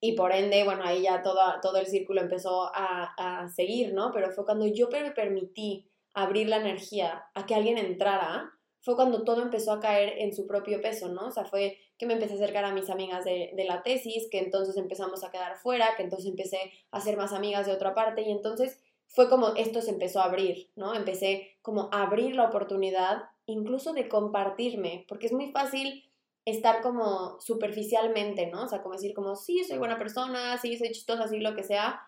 Y 0.00 0.12
por 0.12 0.32
ende, 0.32 0.64
bueno, 0.64 0.84
ahí 0.84 1.02
ya 1.02 1.22
todo, 1.22 1.40
todo 1.62 1.78
el 1.78 1.86
círculo 1.86 2.20
empezó 2.20 2.70
a, 2.74 3.14
a 3.16 3.48
seguir, 3.48 3.94
¿no? 3.94 4.10
Pero 4.12 4.30
fue 4.32 4.44
cuando 4.44 4.66
yo 4.66 4.88
me 4.90 5.10
permití 5.12 5.90
abrir 6.12 6.48
la 6.48 6.56
energía 6.56 7.24
a 7.34 7.46
que 7.46 7.54
alguien 7.54 7.78
entrara, 7.78 8.52
fue 8.82 8.96
cuando 8.96 9.24
todo 9.24 9.40
empezó 9.40 9.72
a 9.72 9.80
caer 9.80 10.18
en 10.18 10.34
su 10.34 10.46
propio 10.46 10.82
peso, 10.82 11.08
¿no? 11.08 11.28
O 11.28 11.30
sea, 11.30 11.46
fue 11.46 11.78
que 11.96 12.04
me 12.04 12.12
empecé 12.12 12.34
a 12.34 12.36
acercar 12.36 12.66
a 12.66 12.74
mis 12.74 12.90
amigas 12.90 13.24
de, 13.24 13.52
de, 13.56 13.64
la 13.64 13.82
tesis, 13.82 14.28
que 14.30 14.40
entonces 14.40 14.76
empezamos 14.76 15.24
a 15.24 15.30
quedar 15.30 15.56
fuera, 15.56 15.96
que 15.96 16.02
entonces 16.02 16.28
empecé 16.28 16.58
a 16.90 16.98
hacer 16.98 17.16
más 17.16 17.32
amigas 17.32 17.66
de 17.66 17.72
otra 17.72 17.94
parte 17.94 18.20
y 18.20 18.30
entonces 18.30 18.83
fue 19.06 19.28
como 19.28 19.54
esto 19.56 19.80
se 19.80 19.90
empezó 19.90 20.20
a 20.20 20.24
abrir, 20.24 20.70
¿no? 20.76 20.94
Empecé 20.94 21.56
como 21.62 21.88
a 21.92 22.02
abrir 22.02 22.34
la 22.34 22.48
oportunidad 22.48 23.24
incluso 23.46 23.92
de 23.92 24.08
compartirme, 24.08 25.04
porque 25.08 25.26
es 25.26 25.32
muy 25.32 25.52
fácil 25.52 26.04
estar 26.44 26.82
como 26.82 27.40
superficialmente, 27.40 28.46
¿no? 28.46 28.64
O 28.64 28.68
sea, 28.68 28.82
como 28.82 28.94
decir 28.94 29.14
como, 29.14 29.36
sí, 29.36 29.64
soy 29.64 29.78
buena 29.78 29.98
persona, 29.98 30.58
sí, 30.58 30.76
soy 30.76 30.92
chistosa, 30.92 31.28
sí, 31.28 31.40
lo 31.40 31.54
que 31.54 31.62
sea, 31.62 32.00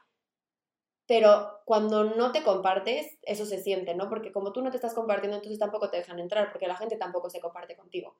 pero 1.07 1.61
cuando 1.65 2.05
no 2.05 2.33
te 2.33 2.43
compartes, 2.43 3.17
eso 3.23 3.47
se 3.47 3.63
siente, 3.63 3.95
¿no? 3.95 4.09
Porque 4.09 4.33
como 4.33 4.53
tú 4.53 4.61
no 4.63 4.71
te 4.71 4.77
estás 4.77 4.95
compartiendo, 4.95 5.37
entonces 5.37 5.59
tampoco 5.59 5.89
te 5.89 5.99
dejan 5.99 6.19
entrar, 6.19 6.51
porque 6.51 6.67
la 6.67 6.77
gente 6.77 6.97
tampoco 6.97 7.31
se 7.31 7.41
comparte 7.41 7.77
contigo. 7.77 8.17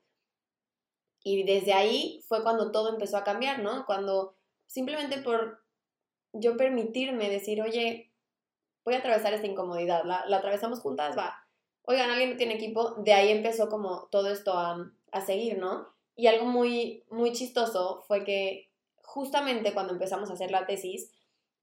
Y 1.25 1.43
desde 1.43 1.73
ahí 1.73 2.23
fue 2.29 2.45
cuando 2.45 2.71
todo 2.71 2.91
empezó 2.91 3.17
a 3.17 3.25
cambiar, 3.25 3.59
¿no? 3.59 3.85
Cuando 3.87 4.37
simplemente 4.67 5.19
por 5.19 5.65
yo 6.33 6.57
permitirme 6.57 7.29
decir, 7.29 7.61
oye, 7.61 8.13
voy 8.87 8.95
a 8.95 8.99
atravesar 8.99 9.35
esta 9.35 9.49
incomodidad, 9.49 10.05
la, 10.05 10.25
atravesamos 10.37 10.81
juntas, 10.81 11.19
va. 11.19 11.45
Oigan, 11.83 12.09
alguien 12.09 12.31
no 12.31 12.37
tiene 12.37 12.55
equipo, 12.55 12.95
de 12.99 13.13
ahí 13.13 13.31
empezó 13.31 13.69
como 13.69 14.09
todo 14.11 14.31
esto 14.31 14.55
a, 14.55 14.91
a 15.11 15.21
seguir, 15.21 15.59
¿no? 15.59 15.89
Y 16.15 16.29
algo 16.29 16.47
muy, 16.47 17.05
muy 17.11 17.33
chistoso 17.33 18.05
fue 18.07 18.25
que 18.25 18.71
justamente 19.03 19.75
cuando 19.75 19.93
empezamos 19.93 20.31
a 20.31 20.35
hacer 20.35 20.51
la 20.53 20.67
tesis, 20.67 21.11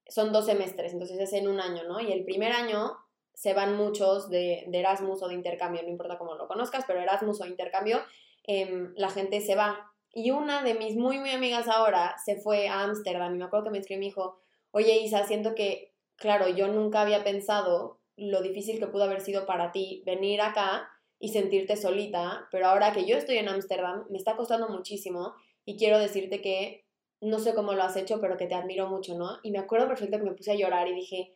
son 0.08 0.34
dos 0.34 0.46
semestres, 0.46 0.92
entonces 0.92 1.18
es 1.18 1.34
en 1.34 1.48
un 1.48 1.62
año, 1.62 1.84
¿no? 1.86 2.02
Y 2.02 2.12
el 2.12 2.26
primer 2.26 2.52
año 2.52 2.98
se 3.34 3.54
van 3.54 3.78
muchos 3.78 4.30
de, 4.30 4.66
de 4.68 4.80
Erasmus 4.80 5.24
o 5.24 5.28
de 5.30 5.34
intercambio, 5.34 5.82
no 5.82 5.90
importa 5.90 6.18
cómo 6.18 6.36
lo 6.36 6.48
conozcas, 6.48 6.84
pero 6.86 7.00
Erasmus 7.00 7.40
o 7.40 7.46
intercambio, 7.46 8.02
em, 8.44 8.94
la 8.98 9.10
gente 9.10 9.40
se 9.40 9.56
va. 9.56 9.92
Y 10.14 10.32
una 10.32 10.62
de 10.62 10.74
mis 10.74 10.96
muy, 10.98 11.20
muy 11.20 11.32
amigas 11.32 11.70
ahora 11.70 12.16
se 12.24 12.36
fue 12.36 12.68
a 12.68 12.82
Ámsterdam 12.82 13.34
y 13.34 13.38
me 13.38 13.46
acuerdo 13.46 13.66
que 13.66 13.72
me 13.72 13.78
escribió 13.80 13.98
y 13.98 14.00
me 14.02 14.06
dijo, 14.08 14.40
oye 14.72 14.98
Isa, 14.98 15.26
siento 15.26 15.56
que 15.56 15.93
claro, 16.24 16.48
yo 16.48 16.70
nunca 16.70 17.02
había 17.02 17.22
pensado 17.26 18.00
lo 18.16 18.42
difícil 18.42 18.80
que 18.80 18.88
pudo 18.88 19.04
haber 19.04 19.20
sido 19.20 19.46
para 19.46 19.74
ti 19.74 20.04
venir 20.06 20.40
acá 20.40 20.90
y 21.20 21.34
sentirte 21.34 21.76
solita, 21.76 22.48
pero 22.50 22.68
ahora 22.68 22.94
que 22.94 23.06
yo 23.06 23.18
estoy 23.18 23.40
en 23.40 23.50
Ámsterdam, 23.50 24.06
me 24.10 24.18
está 24.18 24.38
costando 24.38 24.70
muchísimo 24.70 25.34
y 25.66 25.76
quiero 25.76 26.00
decirte 26.00 26.40
que 26.40 26.86
no 27.20 27.40
sé 27.40 27.54
cómo 27.54 27.74
lo 27.74 27.84
has 27.84 27.98
hecho, 27.98 28.22
pero 28.22 28.38
que 28.38 28.48
te 28.48 28.56
admiro 28.56 28.88
mucho, 28.88 29.18
¿no? 29.18 29.40
Y 29.44 29.52
me 29.52 29.60
acuerdo 29.60 29.90
perfecto 29.90 30.18
que 30.18 30.24
me 30.24 30.32
puse 30.32 30.54
a 30.54 30.56
llorar 30.56 30.88
y 30.88 30.96
dije, 30.96 31.36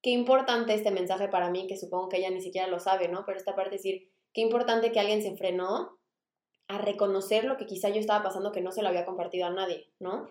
qué 0.00 0.10
importante 0.10 0.72
este 0.72 0.90
mensaje 0.90 1.28
para 1.28 1.50
mí, 1.50 1.66
que 1.66 1.76
supongo 1.76 2.08
que 2.08 2.16
ella 2.16 2.30
ni 2.30 2.40
siquiera 2.40 2.66
lo 2.66 2.80
sabe, 2.80 3.08
¿no? 3.08 3.26
Pero 3.26 3.36
esta 3.36 3.54
parte 3.54 3.76
es 3.76 3.82
decir, 3.82 4.10
qué 4.32 4.40
importante 4.40 4.90
que 4.90 5.00
alguien 5.00 5.20
se 5.20 5.36
frenó 5.36 5.98
a 6.68 6.78
reconocer 6.78 7.44
lo 7.44 7.58
que 7.58 7.66
quizá 7.66 7.90
yo 7.90 8.00
estaba 8.00 8.24
pasando 8.24 8.52
que 8.52 8.62
no 8.62 8.72
se 8.72 8.80
lo 8.80 8.88
había 8.88 9.04
compartido 9.04 9.46
a 9.46 9.50
nadie, 9.50 9.92
¿no? 10.00 10.30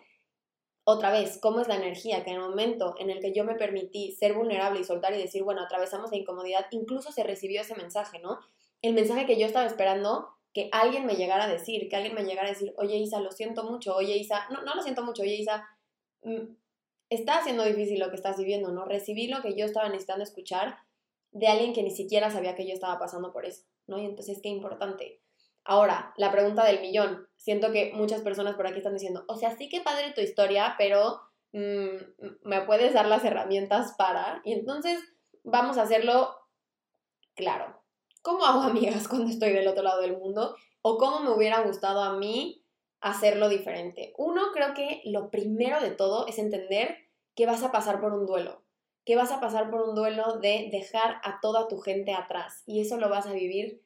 Otra 0.86 1.12
vez, 1.12 1.38
cómo 1.41 1.62
es 1.62 1.67
la 1.67 1.78
energía, 1.78 2.24
que 2.24 2.32
en 2.32 2.38
el 2.38 2.41
momento 2.41 2.96
en 3.00 3.10
el 3.10 3.19
que 3.19 3.34
yo 3.34 3.46
me 3.46 3.56
permití 3.56 4.12
ser 4.12 4.34
vulnerable 4.34 4.82
y 4.82 4.84
soltar 4.84 5.13
y 5.13 5.17
decir, 5.17 5.43
bueno, 5.43 5.62
atravesamos 5.62 6.12
la 6.12 6.17
incomodidad, 6.17 6.65
incluso 6.72 7.12
se 7.12 7.24
recibió 7.24 7.62
ese 7.62 7.76
mensaje, 7.76 8.19
¿no? 8.19 8.39
El 8.82 8.93
mensaje 8.93 9.26
que 9.26 9.39
yo 9.39 9.46
estaba 9.46 9.65
esperando 9.65 10.28
que 10.54 10.69
alguien 10.72 11.06
me 11.06 11.15
llegara 11.15 11.46
a 11.46 11.52
decir, 11.52 11.89
que 11.89 11.96
alguien 11.96 12.13
me 12.13 12.24
llegara 12.24 12.48
a 12.48 12.52
decir, 12.52 12.74
oye 12.78 12.98
Isa, 12.98 13.19
lo 13.22 13.32
siento 13.32 13.63
mucho, 13.63 13.96
oye 13.96 14.17
Isa, 14.17 14.48
no, 14.52 14.62
no 14.63 14.76
lo 14.76 14.82
siento 14.84 15.04
mucho, 15.04 15.24
oye 15.24 15.36
Isa, 15.36 15.65
mm, 16.22 16.54
está 17.10 17.39
haciendo 17.39 17.63
difícil 17.63 18.00
lo 18.00 18.10
que 18.10 18.17
estás 18.17 18.38
viviendo, 18.38 18.72
¿no? 18.72 18.86
Recibí 18.86 19.28
lo 19.28 19.41
que 19.41 19.56
yo 19.56 19.65
estaba 19.65 19.88
necesitando 19.88 20.24
escuchar 20.24 20.78
de 21.32 21.48
alguien 21.48 21.74
que 21.74 21.82
ni 21.82 21.91
siquiera 21.91 22.30
sabía 22.30 22.56
que 22.56 22.67
yo 22.67 22.74
estaba 22.74 23.00
pasando 23.00 23.32
por 23.32 23.46
eso, 23.46 23.63
¿no? 23.88 23.98
Y 23.98 24.06
entonces, 24.06 24.39
qué 24.43 24.50
importante. 24.50 25.23
Ahora, 25.65 26.13
la 26.17 26.32
pregunta 26.32 26.65
del 26.65 26.82
millón. 26.82 27.28
Siento 27.38 27.71
que 27.71 27.91
muchas 27.93 28.21
personas 28.21 28.56
por 28.56 28.67
aquí 28.67 28.78
están 28.78 28.93
diciendo, 28.93 29.23
o 29.28 29.36
sea, 29.36 29.56
sí 29.56 29.69
que 29.69 29.82
padre 29.82 30.13
tu 30.13 30.21
historia, 30.21 30.76
pero 30.78 31.21
mm, 31.52 32.47
me 32.47 32.62
puedes 32.62 32.93
dar 32.93 33.06
las 33.06 33.23
herramientas 33.23 33.95
para. 33.97 34.41
Y 34.43 34.54
entonces 34.54 35.02
vamos 35.43 35.78
a 35.78 35.84
hacerlo 35.84 36.36
claro. 37.36 37.82
¿Cómo 38.21 38.45
hago 38.45 38.62
amigas 38.63 39.08
cuando 39.08 39.30
estoy 39.30 39.52
del 39.52 39.67
otro 39.67 39.84
lado 39.84 40.02
del 40.02 40.17
mundo? 40.17 40.56
¿O 40.82 40.97
cómo 40.97 41.19
me 41.19 41.30
hubiera 41.30 41.62
gustado 41.62 42.02
a 42.02 42.17
mí 42.17 42.65
hacerlo 42.99 43.49
diferente? 43.49 44.13
Uno, 44.17 44.52
creo 44.54 44.73
que 44.73 45.02
lo 45.06 45.30
primero 45.30 45.80
de 45.82 45.91
todo 45.91 46.28
es 46.28 46.39
entender 46.39 46.97
que 47.36 47.45
vas 47.45 47.63
a 47.63 47.71
pasar 47.71 47.99
por 48.02 48.13
un 48.13 48.26
duelo. 48.26 48.62
que 49.06 49.17
vas 49.17 49.34
a 49.34 49.41
pasar 49.41 49.69
por 49.69 49.82
un 49.82 49.95
duelo 49.95 50.39
de 50.39 50.69
dejar 50.71 51.19
a 51.23 51.41
toda 51.41 51.67
tu 51.67 51.80
gente 51.80 52.13
atrás 52.13 52.63
y 52.65 52.80
eso 52.80 52.95
lo 52.95 53.10
vas 53.10 53.28
a 53.28 53.34
vivir 53.34 53.83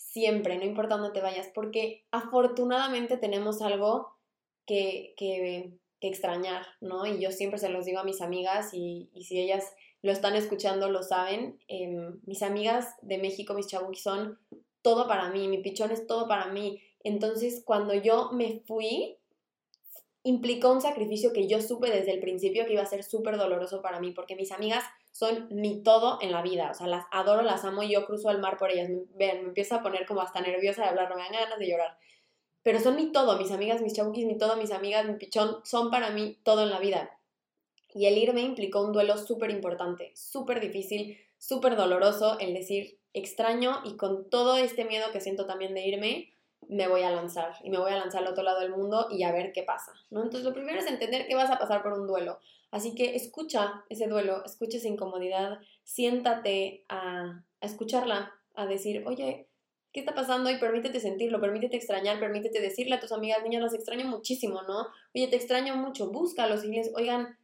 siempre, 0.00 0.56
no 0.56 0.64
importa 0.64 0.96
dónde 0.96 1.12
te 1.12 1.20
vayas, 1.20 1.48
porque 1.54 2.04
afortunadamente 2.10 3.18
tenemos 3.18 3.60
algo 3.60 4.16
que, 4.66 5.14
que, 5.16 5.78
extrañar, 6.02 6.64
¿no? 6.80 7.04
Y 7.04 7.20
yo 7.20 7.30
siempre 7.30 7.58
se 7.58 7.68
los 7.68 7.84
digo 7.84 7.98
a 7.98 8.04
mis 8.04 8.22
amigas 8.22 8.72
y, 8.72 9.10
y 9.12 9.24
si 9.24 9.38
ellas 9.38 9.74
lo 10.00 10.12
están 10.12 10.34
escuchando 10.34 10.88
lo 10.88 11.02
saben, 11.02 11.60
em, 11.68 12.18
mis 12.24 12.42
amigas 12.42 12.94
de 13.02 13.18
México, 13.18 13.52
mis 13.52 13.66
chabukis 13.66 14.02
son 14.02 14.38
todo 14.80 15.06
para 15.06 15.28
mí, 15.28 15.46
mi 15.46 15.58
pichón 15.58 15.90
es 15.90 16.06
todo 16.06 16.26
para 16.26 16.46
mí. 16.46 16.80
Entonces, 17.04 17.62
cuando 17.66 17.92
yo 17.92 18.30
me 18.32 18.60
fui, 18.60 19.18
implicó 20.22 20.72
un 20.72 20.80
sacrificio 20.80 21.34
que 21.34 21.46
yo 21.46 21.60
supe 21.60 21.90
desde 21.90 22.12
el 22.12 22.20
principio 22.20 22.64
que 22.64 22.72
iba 22.72 22.82
a 22.82 22.86
ser 22.86 23.04
súper 23.04 23.36
doloroso 23.36 23.82
para 23.82 24.00
mí, 24.00 24.12
porque 24.12 24.36
mis 24.36 24.52
amigas 24.52 24.84
son 25.10 25.48
mi 25.50 25.82
todo 25.82 26.18
en 26.20 26.32
la 26.32 26.42
vida, 26.42 26.70
o 26.70 26.74
sea, 26.74 26.86
las 26.86 27.04
adoro, 27.10 27.42
las 27.42 27.64
amo 27.64 27.82
y 27.82 27.92
yo 27.92 28.06
cruzo 28.06 28.30
el 28.30 28.38
mar 28.38 28.56
por 28.58 28.70
ellas. 28.70 28.88
Ven, 29.14 29.42
me 29.42 29.48
empiezo 29.48 29.74
a 29.74 29.82
poner 29.82 30.06
como 30.06 30.20
hasta 30.20 30.40
nerviosa 30.40 30.82
de 30.82 30.88
hablar, 30.88 31.08
no 31.10 31.16
me 31.16 31.22
dan 31.22 31.32
ganas 31.32 31.58
de 31.58 31.68
llorar. 31.68 31.98
Pero 32.62 32.78
son 32.78 32.96
mi 32.96 33.10
todo, 33.10 33.38
mis 33.38 33.50
amigas, 33.50 33.80
mis 33.80 33.94
chabukis, 33.94 34.26
mi 34.26 34.36
todo, 34.36 34.56
mis 34.56 34.70
amigas, 34.70 35.06
mi 35.06 35.14
pichón, 35.14 35.58
son 35.64 35.90
para 35.90 36.10
mí 36.10 36.38
todo 36.42 36.62
en 36.62 36.70
la 36.70 36.78
vida. 36.78 37.10
Y 37.92 38.06
el 38.06 38.18
irme 38.18 38.42
implicó 38.42 38.82
un 38.82 38.92
duelo 38.92 39.16
súper 39.16 39.50
importante, 39.50 40.12
súper 40.14 40.60
difícil, 40.60 41.18
súper 41.38 41.76
doloroso, 41.76 42.38
el 42.38 42.54
decir 42.54 42.98
extraño 43.12 43.80
y 43.84 43.96
con 43.96 44.28
todo 44.30 44.56
este 44.56 44.84
miedo 44.84 45.10
que 45.12 45.20
siento 45.20 45.46
también 45.46 45.74
de 45.74 45.86
irme, 45.86 46.32
me 46.68 46.86
voy 46.86 47.02
a 47.02 47.10
lanzar 47.10 47.54
y 47.64 47.70
me 47.70 47.78
voy 47.78 47.90
a 47.90 47.96
lanzar 47.96 48.22
al 48.22 48.28
otro 48.28 48.44
lado 48.44 48.60
del 48.60 48.70
mundo 48.70 49.08
y 49.10 49.24
a 49.24 49.32
ver 49.32 49.52
qué 49.52 49.62
pasa, 49.62 49.92
¿no? 50.10 50.22
Entonces 50.22 50.44
lo 50.44 50.52
primero 50.52 50.78
es 50.78 50.86
entender 50.86 51.26
que 51.26 51.34
vas 51.34 51.50
a 51.50 51.58
pasar 51.58 51.82
por 51.82 51.94
un 51.94 52.06
duelo. 52.06 52.38
Así 52.70 52.94
que 52.94 53.16
escucha 53.16 53.84
ese 53.88 54.06
duelo, 54.06 54.44
escucha 54.44 54.78
esa 54.78 54.88
incomodidad, 54.88 55.58
siéntate 55.82 56.84
a, 56.88 57.44
escucharla, 57.60 58.32
a 58.54 58.66
decir, 58.66 59.04
oye, 59.06 59.48
¿qué 59.92 60.00
está 60.00 60.14
pasando? 60.14 60.50
Y 60.50 60.58
permítete 60.58 61.00
sentirlo, 61.00 61.40
permítete 61.40 61.76
extrañar, 61.76 62.20
permítete 62.20 62.60
decirle 62.60 62.94
a 62.94 63.00
tus 63.00 63.12
amigas, 63.12 63.42
niñas, 63.42 63.62
las 63.62 63.74
extraño 63.74 64.06
muchísimo, 64.06 64.62
¿no? 64.62 64.86
Oye, 65.14 65.26
te 65.28 65.36
extraño 65.36 65.76
mucho, 65.76 66.10
búscalos 66.10 66.64
y 66.64 66.68
les, 66.68 66.92
oigan, 66.94 67.36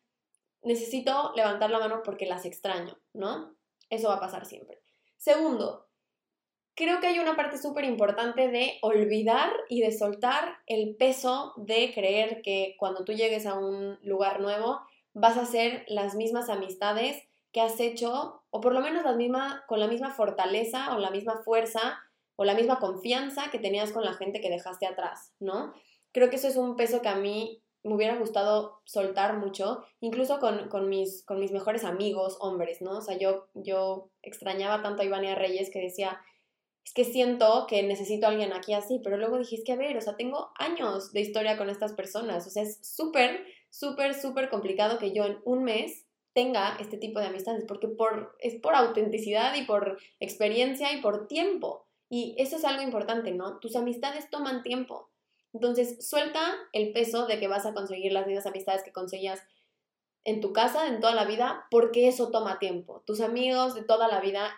necesito 0.63 1.33
levantar 1.35 1.71
la 1.71 1.81
mano 1.81 2.03
porque 2.05 2.27
las 2.27 2.45
extraño, 2.45 2.99
¿no? 3.13 3.57
Eso 3.91 4.09
va 4.09 4.17
a 4.17 4.21
pasar 4.21 4.47
siempre. 4.47 4.81
Segundo, 5.17 5.89
creo 6.77 7.01
que 7.01 7.09
hay 7.09 7.19
una 7.19 7.35
parte 7.35 7.59
súper 7.59 7.85
importante 7.85 8.49
de 8.49 8.79
olvidar 8.83 9.53
y 9.69 9.81
de 9.81 9.91
soltar 9.91 10.59
el 10.67 10.95
peso 10.97 11.53
de 11.57 11.93
creer 11.93 12.43
que 12.43 12.77
cuando 12.79 13.05
tú 13.05 13.13
llegues 13.13 13.47
a 13.47 13.59
un 13.59 13.99
lugar 14.03 14.41
nuevo 14.41 14.83
vas 15.19 15.39
a 15.39 15.43
hacer 15.43 15.87
las 15.89 16.15
mismas 16.15 16.51
amistades 16.51 17.23
que 17.51 17.63
has 17.63 17.81
hecho, 17.81 18.43
o 18.51 18.61
por 18.61 18.75
lo 18.75 18.83
menos 18.83 19.03
las 19.03 19.17
misma, 19.17 19.65
con 19.67 19.81
la 19.81 19.89
misma 19.89 20.11
fortaleza 20.11 20.95
o 20.95 20.99
la 20.99 21.11
misma 21.11 21.39
fuerza 21.43 21.99
o 22.37 22.45
la 22.45 22.55
misma 22.55 22.79
confianza 22.79 23.51
que 23.51 23.59
tenías 23.59 23.93
con 23.93 24.05
la 24.05 24.13
gente 24.13 24.43
que 24.43 24.51
dejaste 24.51 24.87
atrás, 24.87 25.33
¿no? 25.41 25.73
Creo 26.13 26.29
que 26.29 26.37
eso 26.37 26.49
es 26.49 26.57
un 26.57 26.77
peso 26.77 27.01
que 27.01 27.09
a 27.09 27.17
mí 27.17 27.63
me 27.83 27.95
hubiera 27.95 28.17
gustado 28.17 28.83
soltar 28.85 29.39
mucho, 29.39 29.85
incluso 30.01 30.39
con, 30.39 30.69
con, 30.69 30.91
mis, 30.91 31.25
con 31.25 31.41
mis 31.41 31.51
mejores 31.51 31.85
amigos, 31.85 32.37
hombres, 32.41 32.83
¿no? 32.83 32.99
O 32.99 33.01
sea, 33.01 33.17
yo, 33.17 33.47
yo 33.55 34.11
extrañaba 34.23 34.83
tanto 34.83 35.01
a 35.01 35.07
Ivania 35.07 35.35
Reyes 35.35 35.71
que 35.71 35.81
decía, 35.81 36.21
es 36.85 36.93
que 36.93 37.05
siento 37.05 37.67
que 37.67 37.83
necesito 37.83 38.27
a 38.27 38.31
alguien 38.31 38.53
aquí 38.53 38.75
así, 38.75 39.01
pero 39.03 39.17
luego 39.17 39.39
dije, 39.39 39.57
es 39.57 39.65
que 39.65 39.73
a 39.73 39.77
ver, 39.77 39.97
o 39.97 40.01
sea, 40.03 40.15
tengo 40.17 40.51
años 40.59 41.13
de 41.15 41.21
historia 41.23 41.57
con 41.57 41.71
estas 41.71 41.95
personas, 41.95 42.47
o 42.47 42.51
sea, 42.51 42.65
es 42.65 42.87
súper, 42.87 43.47
súper, 43.79 44.15
súper 44.15 44.49
complicado 44.49 44.99
que 44.99 45.13
yo 45.13 45.25
en 45.25 45.39
un 45.45 45.65
mes 45.65 46.07
tenga 46.33 46.77
este 46.81 46.97
tipo 46.97 47.19
de 47.21 47.27
amistades, 47.27 47.65
porque 47.67 47.89
por, 47.89 48.37
es 48.41 48.55
por 48.61 48.75
autenticidad 48.75 49.55
y 49.55 49.65
por 49.65 49.99
experiencia 50.21 50.93
y 50.93 51.01
por 51.01 51.29
tiempo. 51.29 51.87
Y 52.09 52.35
eso 52.39 52.57
es 52.57 52.65
algo 52.65 52.83
importante, 52.83 53.33
¿no? 53.33 53.59
Tus 53.59 53.77
amistades 53.77 54.31
toman 54.31 54.63
tiempo. 54.63 55.11
Entonces, 55.53 56.09
suelta 56.09 56.55
el 56.73 56.93
peso 56.93 57.27
de 57.27 57.39
que 57.39 57.49
vas 57.49 57.67
a 57.67 57.75
conseguir 57.75 58.13
las 58.13 58.27
mismas 58.27 58.47
amistades 58.47 58.83
que 58.83 58.93
conseguías 58.93 59.43
en 60.25 60.41
tu 60.41 60.53
casa, 60.53 60.89
en 60.89 61.01
toda 61.01 61.15
la 61.15 61.25
vida, 61.25 61.67
porque 61.71 62.09
eso 62.09 62.31
toma 62.31 62.59
tiempo. 62.59 63.03
Tus 63.07 63.21
amigos 63.21 63.75
de 63.75 63.83
toda 63.83 64.09
la 64.09 64.21
vida 64.21 64.55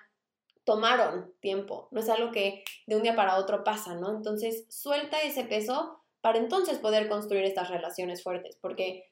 tomaron 0.64 1.32
tiempo, 1.40 1.88
no 1.92 2.00
es 2.00 2.08
algo 2.10 2.30
que 2.30 2.62
de 2.86 2.96
un 2.96 3.02
día 3.02 3.16
para 3.16 3.38
otro 3.38 3.64
pasa, 3.64 3.94
¿no? 3.94 4.10
Entonces, 4.10 4.66
suelta 4.68 5.20
ese 5.22 5.44
peso 5.44 6.02
para 6.20 6.38
entonces 6.38 6.78
poder 6.78 7.08
construir 7.08 7.44
estas 7.44 7.70
relaciones 7.70 8.22
fuertes, 8.22 8.58
porque 8.60 9.07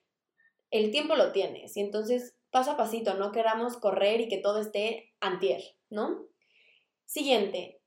el 0.76 0.90
tiempo 0.90 1.16
lo 1.16 1.32
tienes 1.32 1.76
y 1.76 1.80
entonces 1.80 2.36
paso 2.50 2.72
a 2.72 2.76
pasito, 2.76 3.14
no 3.14 3.32
queramos 3.32 3.76
correr 3.76 4.20
y 4.20 4.28
que 4.28 4.38
todo 4.38 4.60
esté 4.60 5.12
antier, 5.20 5.62
¿no? 5.90 6.26
Siguiente, 7.04 7.80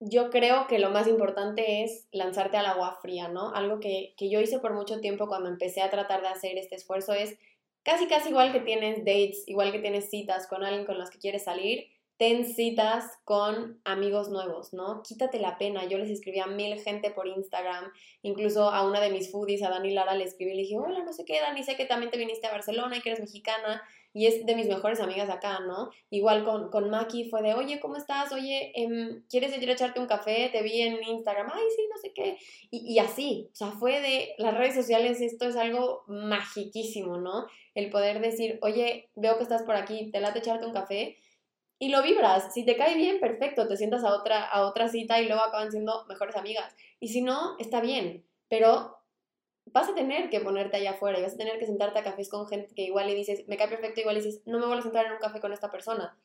yo 0.00 0.30
creo 0.30 0.66
que 0.66 0.78
lo 0.78 0.90
más 0.90 1.06
importante 1.06 1.82
es 1.82 2.06
lanzarte 2.12 2.56
al 2.56 2.66
agua 2.66 2.98
fría, 3.00 3.28
¿no? 3.28 3.54
Algo 3.54 3.80
que, 3.80 4.14
yo 4.18 4.40
hice 4.40 4.58
por 4.58 4.74
mucho 4.74 5.00
tiempo 5.00 5.28
cuando 5.28 5.48
empecé 5.48 5.80
a 5.82 5.90
tratar 5.90 6.20
de 6.20 6.28
hacer 6.28 6.58
este 6.58 6.74
esfuerzo 6.74 7.14
es 7.14 7.38
casi 7.82 8.06
casi 8.06 8.30
igual 8.30 8.52
que 8.52 8.60
tienes 8.60 8.98
dates, 8.98 9.44
igual 9.46 9.72
que 9.72 9.78
tienes 9.78 10.10
citas 10.10 10.46
con 10.46 10.64
alguien 10.64 10.84
con 10.84 10.98
los 10.98 11.10
que 11.10 11.18
quieres 11.18 11.44
salir, 11.44 11.88
ten 12.18 12.46
citas 12.46 13.04
con 13.24 13.80
amigos 13.84 14.30
nuevos, 14.30 14.72
¿no? 14.72 15.02
Quítate 15.02 15.38
la 15.38 15.58
pena. 15.58 15.84
Yo 15.86 15.98
les 15.98 16.10
escribí 16.10 16.38
a 16.38 16.46
mil 16.46 16.78
gente 16.80 17.10
por 17.10 17.26
Instagram, 17.26 17.92
incluso 18.22 18.70
a 18.70 18.86
una 18.86 19.00
de 19.00 19.10
mis 19.10 19.30
foodies, 19.30 19.62
a 19.62 19.70
Dani 19.70 19.92
Lara, 19.92 20.14
le 20.14 20.24
escribí 20.24 20.52
y 20.52 20.56
le 20.56 20.62
dije, 20.62 20.78
hola, 20.78 21.04
no 21.04 21.12
sé 21.12 21.24
qué, 21.24 21.40
Dani, 21.40 21.62
sé 21.62 21.76
que 21.76 21.84
también 21.84 22.10
te 22.10 22.18
viniste 22.18 22.46
a 22.46 22.52
Barcelona 22.52 22.96
y 22.96 23.00
que 23.00 23.10
eres 23.10 23.20
mexicana 23.20 23.82
y 24.16 24.26
es 24.26 24.46
de 24.46 24.56
mis 24.56 24.66
mejores 24.66 24.98
amigas 25.00 25.28
acá, 25.28 25.60
¿no? 25.60 25.90
Igual 26.08 26.42
con, 26.42 26.70
con 26.70 26.88
Maki 26.88 27.28
fue 27.28 27.42
de, 27.42 27.52
oye, 27.52 27.80
¿cómo 27.80 27.96
estás? 27.96 28.32
Oye, 28.32 28.72
em, 28.74 29.22
¿quieres 29.28 29.54
ir 29.60 29.68
a 29.68 29.74
echarte 29.74 30.00
un 30.00 30.06
café? 30.06 30.48
Te 30.50 30.62
vi 30.62 30.80
en 30.80 31.04
Instagram, 31.04 31.50
ay, 31.52 31.64
sí, 31.76 31.82
no 31.94 32.00
sé 32.00 32.14
qué. 32.14 32.38
Y, 32.70 32.98
así, 32.98 33.50
o 33.52 33.54
sea, 33.54 33.72
fue 33.72 34.00
de 34.00 34.34
las 34.38 34.56
redes 34.56 34.74
sociales, 34.74 35.20
esto 35.20 35.46
es 35.46 35.56
algo 35.56 36.04
magiquísimo, 36.06 37.18
¿no? 37.18 37.46
El 37.74 37.90
poder 37.90 38.22
decir, 38.22 38.58
oye, 38.62 39.10
veo 39.16 39.36
que 39.36 39.42
estás 39.42 39.64
por 39.64 39.76
aquí, 39.76 40.10
te 40.10 40.20
late 40.20 40.38
echarte 40.38 40.64
un 40.64 40.72
café 40.72 41.18
y 41.78 41.90
lo 41.90 42.02
vibras. 42.02 42.52
Si 42.54 42.64
te 42.64 42.76
cae 42.76 42.94
bien, 42.94 43.20
perfecto, 43.20 43.68
te 43.68 43.76
sientas 43.76 44.04
a 44.04 44.14
otra, 44.14 44.44
a 44.44 44.66
otra 44.66 44.88
cita 44.88 45.20
y 45.20 45.26
luego 45.26 45.42
acaban 45.42 45.70
siendo 45.70 46.04
mejores 46.06 46.36
amigas. 46.36 46.74
Y 47.00 47.08
si 47.08 47.20
no, 47.20 47.56
está 47.58 47.80
bien, 47.80 48.24
pero 48.48 48.96
vas 49.66 49.88
a 49.88 49.94
tener 49.94 50.30
que 50.30 50.40
ponerte 50.40 50.76
allá 50.76 50.92
afuera 50.92 51.18
y 51.18 51.22
vas 51.22 51.34
a 51.34 51.38
tener 51.38 51.58
que 51.58 51.66
sentarte 51.66 51.98
a 51.98 52.04
cafés 52.04 52.28
con 52.30 52.46
gente 52.46 52.74
que 52.74 52.82
igual 52.82 53.06
le 53.06 53.14
dices, 53.14 53.46
me 53.48 53.56
cae 53.56 53.68
perfecto, 53.68 54.00
igual 54.00 54.16
le 54.16 54.22
dices, 54.22 54.42
no 54.46 54.58
me 54.58 54.66
voy 54.66 54.78
a 54.78 54.82
sentar 54.82 55.06
en 55.06 55.12
un 55.12 55.18
café 55.18 55.40
con 55.40 55.52
esta 55.52 55.70
persona. 55.70 56.16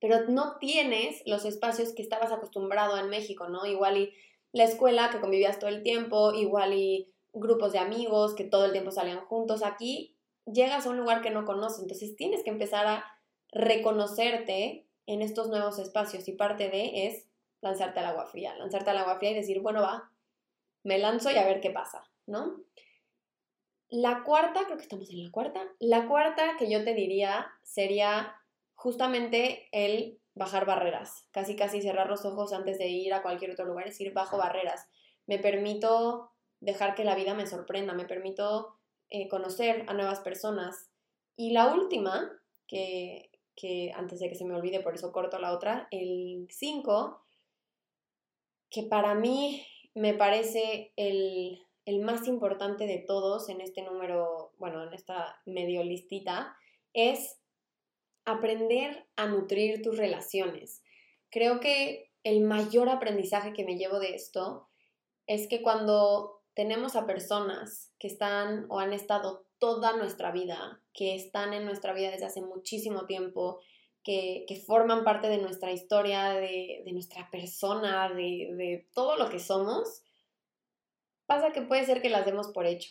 Pero 0.00 0.28
no 0.28 0.56
tienes 0.58 1.22
los 1.26 1.44
espacios 1.44 1.92
que 1.92 2.02
estabas 2.02 2.30
acostumbrado 2.30 2.96
en 2.98 3.10
México, 3.10 3.48
¿no? 3.48 3.66
Igual 3.66 3.96
y 3.96 4.14
la 4.52 4.64
escuela 4.64 5.10
que 5.10 5.20
convivías 5.20 5.58
todo 5.58 5.70
el 5.70 5.82
tiempo, 5.82 6.32
igual 6.32 6.72
y 6.72 7.12
grupos 7.32 7.72
de 7.72 7.80
amigos 7.80 8.34
que 8.34 8.44
todo 8.44 8.64
el 8.64 8.72
tiempo 8.72 8.92
salían 8.92 9.20
juntos. 9.26 9.62
Aquí 9.62 10.16
llegas 10.46 10.86
a 10.86 10.90
un 10.90 10.96
lugar 10.96 11.20
que 11.20 11.30
no 11.30 11.44
conoces, 11.44 11.82
entonces 11.82 12.16
tienes 12.16 12.44
que 12.44 12.50
empezar 12.50 12.86
a 12.86 13.17
reconocerte 13.52 14.86
en 15.06 15.22
estos 15.22 15.48
nuevos 15.48 15.78
espacios 15.78 16.28
y 16.28 16.32
parte 16.32 16.68
de 16.68 17.06
es 17.06 17.26
lanzarte 17.60 18.00
al 18.00 18.06
agua 18.06 18.26
fría, 18.26 18.54
lanzarte 18.56 18.90
al 18.90 18.98
agua 18.98 19.18
fría 19.18 19.30
y 19.30 19.34
decir, 19.34 19.60
bueno, 19.60 19.82
va, 19.82 20.10
me 20.84 20.98
lanzo 20.98 21.30
y 21.30 21.36
a 21.36 21.46
ver 21.46 21.60
qué 21.60 21.70
pasa. 21.70 22.04
¿no? 22.28 22.62
La 23.88 24.22
cuarta, 24.22 24.64
creo 24.64 24.76
que 24.76 24.82
estamos 24.82 25.10
en 25.10 25.24
la 25.24 25.30
cuarta, 25.30 25.66
la 25.80 26.06
cuarta 26.06 26.56
que 26.58 26.70
yo 26.70 26.84
te 26.84 26.94
diría 26.94 27.50
sería 27.62 28.36
justamente 28.74 29.66
el 29.72 30.20
bajar 30.34 30.66
barreras, 30.66 31.26
casi 31.32 31.56
casi 31.56 31.82
cerrar 31.82 32.08
los 32.08 32.24
ojos 32.24 32.52
antes 32.52 32.78
de 32.78 32.88
ir 32.88 33.12
a 33.12 33.22
cualquier 33.22 33.52
otro 33.52 33.64
lugar, 33.64 33.88
es 33.88 33.94
decir, 33.94 34.12
bajo 34.12 34.36
barreras. 34.36 34.86
Me 35.26 35.38
permito 35.38 36.30
dejar 36.60 36.94
que 36.94 37.04
la 37.04 37.16
vida 37.16 37.34
me 37.34 37.46
sorprenda, 37.46 37.94
me 37.94 38.04
permito 38.04 38.76
eh, 39.08 39.26
conocer 39.28 39.84
a 39.88 39.94
nuevas 39.94 40.20
personas. 40.20 40.90
Y 41.34 41.52
la 41.52 41.68
última, 41.68 42.30
que, 42.66 43.30
que 43.60 43.92
antes 43.94 44.20
de 44.20 44.28
que 44.28 44.36
se 44.36 44.44
me 44.44 44.54
olvide, 44.54 44.80
por 44.80 44.94
eso 44.94 45.10
corto 45.10 45.38
la 45.38 45.52
otra, 45.52 45.88
el 45.90 46.46
5, 46.50 47.20
que 48.70 48.84
para 48.84 49.14
mí 49.14 49.66
me 49.94 50.14
parece 50.14 50.92
el 50.96 51.60
el 51.88 52.00
más 52.02 52.28
importante 52.28 52.86
de 52.86 52.98
todos 52.98 53.48
en 53.48 53.62
este 53.62 53.80
número, 53.80 54.52
bueno, 54.58 54.84
en 54.84 54.92
esta 54.92 55.40
medio 55.46 55.82
listita, 55.82 56.54
es 56.92 57.38
aprender 58.26 59.06
a 59.16 59.26
nutrir 59.26 59.80
tus 59.80 59.96
relaciones. 59.96 60.82
Creo 61.30 61.60
que 61.60 62.12
el 62.24 62.42
mayor 62.42 62.90
aprendizaje 62.90 63.54
que 63.54 63.64
me 63.64 63.78
llevo 63.78 64.00
de 64.00 64.14
esto 64.14 64.68
es 65.26 65.48
que 65.48 65.62
cuando 65.62 66.42
tenemos 66.52 66.94
a 66.94 67.06
personas 67.06 67.90
que 67.98 68.08
están 68.08 68.66
o 68.68 68.80
han 68.80 68.92
estado 68.92 69.46
toda 69.58 69.96
nuestra 69.96 70.32
vida, 70.32 70.82
que 70.92 71.14
están 71.14 71.52
en 71.52 71.64
nuestra 71.64 71.92
vida 71.92 72.10
desde 72.10 72.26
hace 72.26 72.42
muchísimo 72.42 73.06
tiempo, 73.06 73.60
que, 74.02 74.46
forman 74.66 75.04
parte 75.04 75.28
de 75.28 75.38
nuestra 75.38 75.72
historia, 75.72 76.30
de, 76.30 76.82
nuestra 76.92 77.28
persona, 77.30 78.08
de, 78.08 78.54
de 78.56 78.88
todo 78.94 79.16
lo 79.16 79.28
que 79.28 79.38
somos, 79.38 80.02
pasa 81.26 81.52
que 81.52 81.62
puede 81.62 81.84
ser 81.84 82.00
que 82.00 82.08
las 82.08 82.24
demos 82.24 82.48
por 82.48 82.66
hecho. 82.66 82.90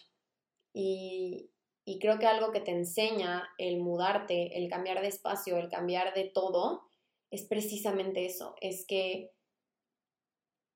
Y, 0.73 1.49
Y 1.85 1.99
creo 1.99 2.19
que 2.19 2.27
algo 2.27 2.51
que 2.51 2.59
te 2.59 2.71
enseña 2.71 3.49
el 3.57 3.77
mudarte, 3.79 4.57
el 4.57 4.69
cambiar 4.69 5.01
de 5.01 5.07
espacio, 5.07 5.57
el 5.57 5.69
cambiar 5.69 6.13
de 6.13 6.25
todo, 6.25 6.83
es 7.31 7.45
precisamente 7.45 8.25
eso, 8.25 8.55
es 8.59 8.85
que 8.85 9.31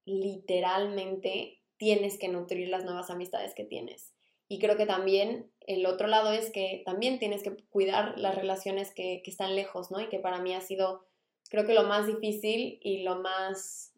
literalmente 0.06 1.62
tienes 1.75 2.17
que 2.17 2.30
nutrir 2.30 2.69
las 2.69 2.86
nuevas 2.86 3.10
amistades 3.10 3.54
que 3.54 3.65
tienes. 3.65 4.13
Y 4.52 4.60
creo 4.60 4.76
que 4.76 4.86
también 4.86 5.50
el 5.62 5.86
otro 5.86 6.08
lado 6.08 6.34
es 6.34 6.52
que 6.52 6.82
también 6.86 7.20
tienes 7.20 7.42
que 7.42 7.56
cuidar 7.70 8.20
las 8.20 8.36
relaciones 8.36 8.94
que, 8.94 9.22
que 9.24 9.32
están 9.32 9.56
lejos, 9.56 9.92
¿no? 9.92 10.02
Y 10.02 10.10
que 10.10 10.20
para 10.20 10.42
mí 10.42 10.54
ha 10.54 10.60
sido, 10.60 11.06
creo 11.50 11.66
que 11.66 11.74
lo 11.74 11.84
más 11.84 12.06
difícil 12.06 12.78
y 12.82 13.04
lo 13.04 13.22
más, 13.22 13.94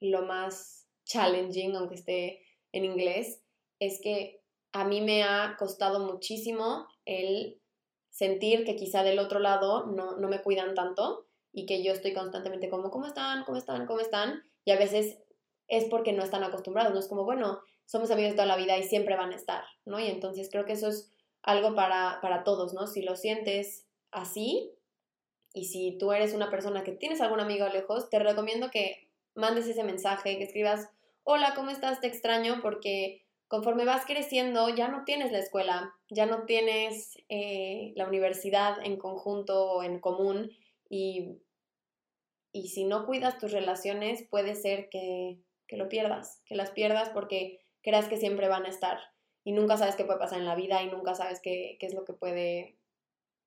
lo 0.00 0.22
más 0.22 0.88
challenging, 1.04 1.76
aunque 1.76 1.96
esté 1.96 2.42
en 2.72 2.86
inglés, 2.86 3.42
es 3.78 4.00
que 4.00 4.40
a 4.72 4.84
mí 4.84 5.02
me 5.02 5.22
ha 5.22 5.56
costado 5.58 6.00
muchísimo 6.00 6.86
el 7.04 7.60
sentir 8.08 8.64
que 8.64 8.76
quizá 8.76 9.02
del 9.02 9.18
otro 9.18 9.38
lado 9.38 9.84
no, 9.84 10.16
no 10.16 10.28
me 10.28 10.40
cuidan 10.40 10.74
tanto 10.74 11.26
y 11.52 11.66
que 11.66 11.84
yo 11.84 11.92
estoy 11.92 12.14
constantemente 12.14 12.70
como, 12.70 12.90
¿cómo 12.90 13.04
están? 13.04 13.44
¿Cómo 13.44 13.58
están? 13.58 13.84
¿Cómo 13.84 14.00
están? 14.00 14.44
Y 14.64 14.70
a 14.70 14.78
veces 14.78 15.18
es 15.68 15.84
porque 15.90 16.14
no 16.14 16.22
están 16.22 16.42
acostumbrados, 16.42 16.94
no 16.94 17.00
es 17.00 17.06
como, 17.06 17.26
bueno, 17.26 17.60
somos 17.90 18.12
amigos 18.12 18.36
toda 18.36 18.46
la 18.46 18.56
vida 18.56 18.78
y 18.78 18.84
siempre 18.84 19.16
van 19.16 19.32
a 19.32 19.34
estar, 19.34 19.64
¿no? 19.84 19.98
Y 19.98 20.06
entonces 20.06 20.48
creo 20.48 20.64
que 20.64 20.74
eso 20.74 20.86
es 20.86 21.10
algo 21.42 21.74
para, 21.74 22.20
para 22.22 22.44
todos, 22.44 22.72
¿no? 22.72 22.86
Si 22.86 23.02
lo 23.02 23.16
sientes 23.16 23.84
así 24.12 24.70
y 25.54 25.64
si 25.64 25.98
tú 25.98 26.12
eres 26.12 26.32
una 26.32 26.50
persona 26.50 26.84
que 26.84 26.92
tienes 26.92 27.20
algún 27.20 27.40
amigo 27.40 27.66
lejos, 27.66 28.08
te 28.08 28.20
recomiendo 28.20 28.70
que 28.70 29.08
mandes 29.34 29.66
ese 29.66 29.82
mensaje, 29.82 30.38
que 30.38 30.44
escribas, 30.44 30.88
hola, 31.24 31.54
¿cómo 31.56 31.72
estás? 31.72 32.00
Te 32.00 32.06
extraño 32.06 32.60
porque 32.62 33.24
conforme 33.48 33.84
vas 33.84 34.06
creciendo 34.06 34.68
ya 34.68 34.86
no 34.86 35.02
tienes 35.04 35.32
la 35.32 35.40
escuela, 35.40 35.92
ya 36.10 36.26
no 36.26 36.44
tienes 36.44 37.18
eh, 37.28 37.92
la 37.96 38.06
universidad 38.06 38.76
en 38.84 38.98
conjunto 38.98 39.68
o 39.68 39.82
en 39.82 39.98
común 39.98 40.52
y, 40.88 41.40
y 42.52 42.68
si 42.68 42.84
no 42.84 43.04
cuidas 43.04 43.38
tus 43.38 43.50
relaciones 43.50 44.22
puede 44.30 44.54
ser 44.54 44.88
que, 44.90 45.40
que 45.66 45.76
lo 45.76 45.88
pierdas, 45.88 46.40
que 46.44 46.54
las 46.54 46.70
pierdas 46.70 47.08
porque 47.08 47.58
creas 47.82 48.08
que 48.08 48.16
siempre 48.16 48.48
van 48.48 48.66
a 48.66 48.68
estar 48.68 48.98
y 49.44 49.52
nunca 49.52 49.76
sabes 49.76 49.96
qué 49.96 50.04
puede 50.04 50.18
pasar 50.18 50.38
en 50.38 50.46
la 50.46 50.54
vida 50.54 50.82
y 50.82 50.90
nunca 50.90 51.14
sabes 51.14 51.40
qué, 51.42 51.76
qué 51.80 51.86
es 51.86 51.94
lo 51.94 52.04
que 52.04 52.12
puede 52.12 52.76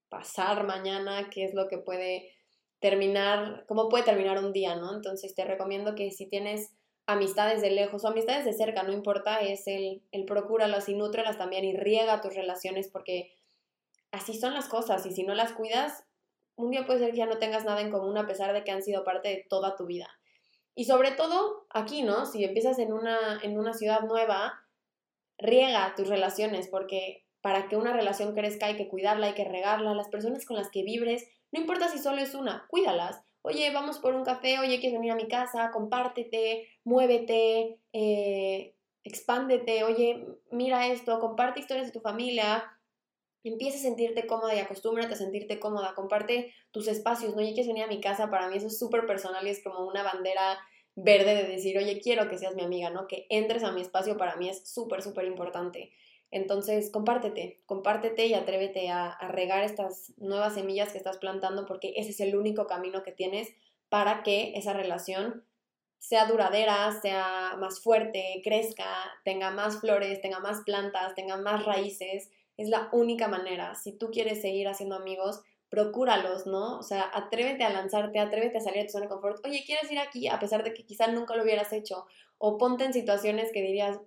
pasar 0.09 0.65
mañana, 0.65 1.29
qué 1.29 1.43
es 1.43 1.53
lo 1.53 1.67
que 1.67 1.77
puede 1.77 2.31
terminar, 2.79 3.65
cómo 3.67 3.89
puede 3.89 4.03
terminar 4.03 4.43
un 4.43 4.53
día, 4.53 4.75
¿no? 4.75 4.93
Entonces 4.93 5.33
te 5.35 5.45
recomiendo 5.45 5.95
que 5.95 6.11
si 6.11 6.27
tienes 6.27 6.73
amistades 7.05 7.61
de 7.61 7.71
lejos 7.71 8.03
o 8.03 8.07
amistades 8.07 8.45
de 8.45 8.53
cerca, 8.53 8.83
no 8.83 8.91
importa, 8.91 9.39
es 9.39 9.67
el, 9.67 10.03
el 10.11 10.25
procúralas 10.25 10.89
y 10.89 10.95
nútrelas 10.95 11.37
también 11.37 11.63
y 11.63 11.75
riega 11.75 12.21
tus 12.21 12.35
relaciones 12.35 12.89
porque 12.89 13.33
así 14.11 14.37
son 14.37 14.53
las 14.53 14.67
cosas 14.67 15.05
y 15.05 15.11
si 15.11 15.23
no 15.23 15.33
las 15.33 15.53
cuidas, 15.53 16.03
un 16.55 16.71
día 16.71 16.85
puede 16.85 16.99
ser 16.99 17.11
que 17.11 17.17
ya 17.17 17.25
no 17.25 17.39
tengas 17.39 17.65
nada 17.65 17.81
en 17.81 17.91
común 17.91 18.17
a 18.17 18.27
pesar 18.27 18.53
de 18.53 18.63
que 18.63 18.71
han 18.71 18.83
sido 18.83 19.03
parte 19.03 19.29
de 19.29 19.45
toda 19.49 19.75
tu 19.75 19.85
vida. 19.85 20.07
Y 20.75 20.85
sobre 20.85 21.11
todo 21.11 21.67
aquí, 21.69 22.01
¿no? 22.01 22.25
Si 22.25 22.43
empiezas 22.43 22.79
en 22.79 22.93
una, 22.93 23.39
en 23.43 23.57
una 23.59 23.73
ciudad 23.73 24.01
nueva, 24.01 24.65
riega 25.37 25.93
tus 25.95 26.07
relaciones, 26.07 26.67
porque 26.67 27.25
para 27.41 27.67
que 27.67 27.75
una 27.75 27.93
relación 27.93 28.33
crezca 28.33 28.67
hay 28.67 28.77
que 28.77 28.87
cuidarla, 28.87 29.27
hay 29.27 29.33
que 29.33 29.43
regarla. 29.43 29.93
Las 29.93 30.09
personas 30.09 30.45
con 30.45 30.57
las 30.57 30.69
que 30.69 30.83
vibres, 30.83 31.27
no 31.51 31.59
importa 31.59 31.89
si 31.89 31.99
solo 31.99 32.21
es 32.21 32.33
una, 32.33 32.65
cuídalas. 32.69 33.21
Oye, 33.41 33.69
vamos 33.71 33.99
por 33.99 34.15
un 34.15 34.23
café, 34.23 34.59
oye, 34.59 34.79
quieres 34.79 34.93
venir 34.93 35.11
a 35.11 35.15
mi 35.15 35.27
casa, 35.27 35.69
compártete, 35.71 36.69
muévete, 36.85 37.77
eh, 37.91 38.73
expándete, 39.03 39.83
oye, 39.83 40.25
mira 40.49 40.87
esto, 40.87 41.19
comparte 41.19 41.59
historias 41.59 41.87
de 41.87 41.91
tu 41.91 41.99
familia, 41.99 42.63
empieza 43.49 43.77
a 43.77 43.81
sentirte 43.81 44.25
cómoda 44.25 44.55
y 44.55 44.59
acostúmbrate 44.59 45.13
a 45.13 45.17
sentirte 45.17 45.59
cómoda, 45.59 45.93
comparte 45.95 46.53
tus 46.71 46.87
espacios, 46.87 47.35
¿no? 47.35 47.41
Oye, 47.41 47.53
quieres 47.53 47.67
venir 47.67 47.83
a 47.83 47.87
mi 47.87 47.99
casa, 47.99 48.29
para 48.29 48.49
mí 48.49 48.57
eso 48.57 48.67
es 48.67 48.79
súper 48.79 49.05
personal 49.05 49.45
y 49.45 49.49
es 49.49 49.63
como 49.63 49.85
una 49.85 50.03
bandera 50.03 50.59
verde 50.95 51.35
de 51.35 51.43
decir, 51.43 51.77
oye, 51.77 51.99
quiero 51.99 52.29
que 52.29 52.37
seas 52.37 52.55
mi 52.55 52.63
amiga, 52.63 52.89
¿no? 52.89 53.07
Que 53.07 53.25
entres 53.29 53.63
a 53.63 53.71
mi 53.71 53.81
espacio 53.81 54.17
para 54.17 54.35
mí 54.35 54.49
es 54.49 54.67
súper, 54.69 55.01
súper 55.01 55.25
importante. 55.25 55.91
Entonces, 56.31 56.89
compártete, 56.91 57.61
compártete 57.65 58.25
y 58.25 58.33
atrévete 58.33 58.89
a, 58.89 59.09
a, 59.09 59.27
regar 59.27 59.63
estas 59.63 60.13
nuevas 60.17 60.55
semillas 60.55 60.91
que 60.91 60.97
estás 60.97 61.17
plantando 61.17 61.65
porque 61.65 61.93
ese 61.95 62.09
es 62.11 62.19
el 62.21 62.35
único 62.35 62.65
camino 62.65 63.03
que 63.03 63.11
tienes 63.11 63.49
para 63.89 64.23
que 64.23 64.53
esa 64.55 64.73
relación 64.73 65.45
sea 65.99 66.25
duradera, 66.25 66.91
sea 67.01 67.55
más 67.59 67.79
fuerte, 67.81 68.41
crezca, 68.43 68.87
tenga 69.23 69.51
más 69.51 69.79
flores, 69.79 70.21
tenga 70.21 70.39
más 70.39 70.61
plantas, 70.65 71.15
tenga 71.15 71.37
más 71.37 71.65
raíces 71.65 72.29
es 72.57 72.69
la 72.69 72.89
única 72.91 73.27
manera. 73.27 73.75
Si 73.75 73.97
tú 73.97 74.09
quieres 74.11 74.41
seguir 74.41 74.67
haciendo 74.67 74.95
amigos, 74.95 75.41
procúralos, 75.69 76.45
¿no? 76.45 76.77
O 76.77 76.83
sea, 76.83 77.09
atrévete 77.13 77.63
a 77.63 77.71
lanzarte, 77.71 78.19
atrévete 78.19 78.59
a 78.59 78.61
salir 78.61 78.81
de 78.81 78.85
tu 78.85 78.91
zona 78.91 79.05
de 79.05 79.09
confort. 79.09 79.43
Oye, 79.45 79.63
¿quieres 79.65 79.91
ir 79.91 79.97
aquí? 79.97 80.27
A 80.27 80.39
pesar 80.39 80.63
de 80.63 80.73
que 80.73 80.85
quizá 80.85 81.07
nunca 81.07 81.35
lo 81.35 81.43
hubieras 81.43 81.73
hecho. 81.73 82.05
O 82.37 82.57
ponte 82.57 82.83
en 82.85 82.93
situaciones 82.93 83.51
que 83.51 83.61
dirías, 83.61 83.99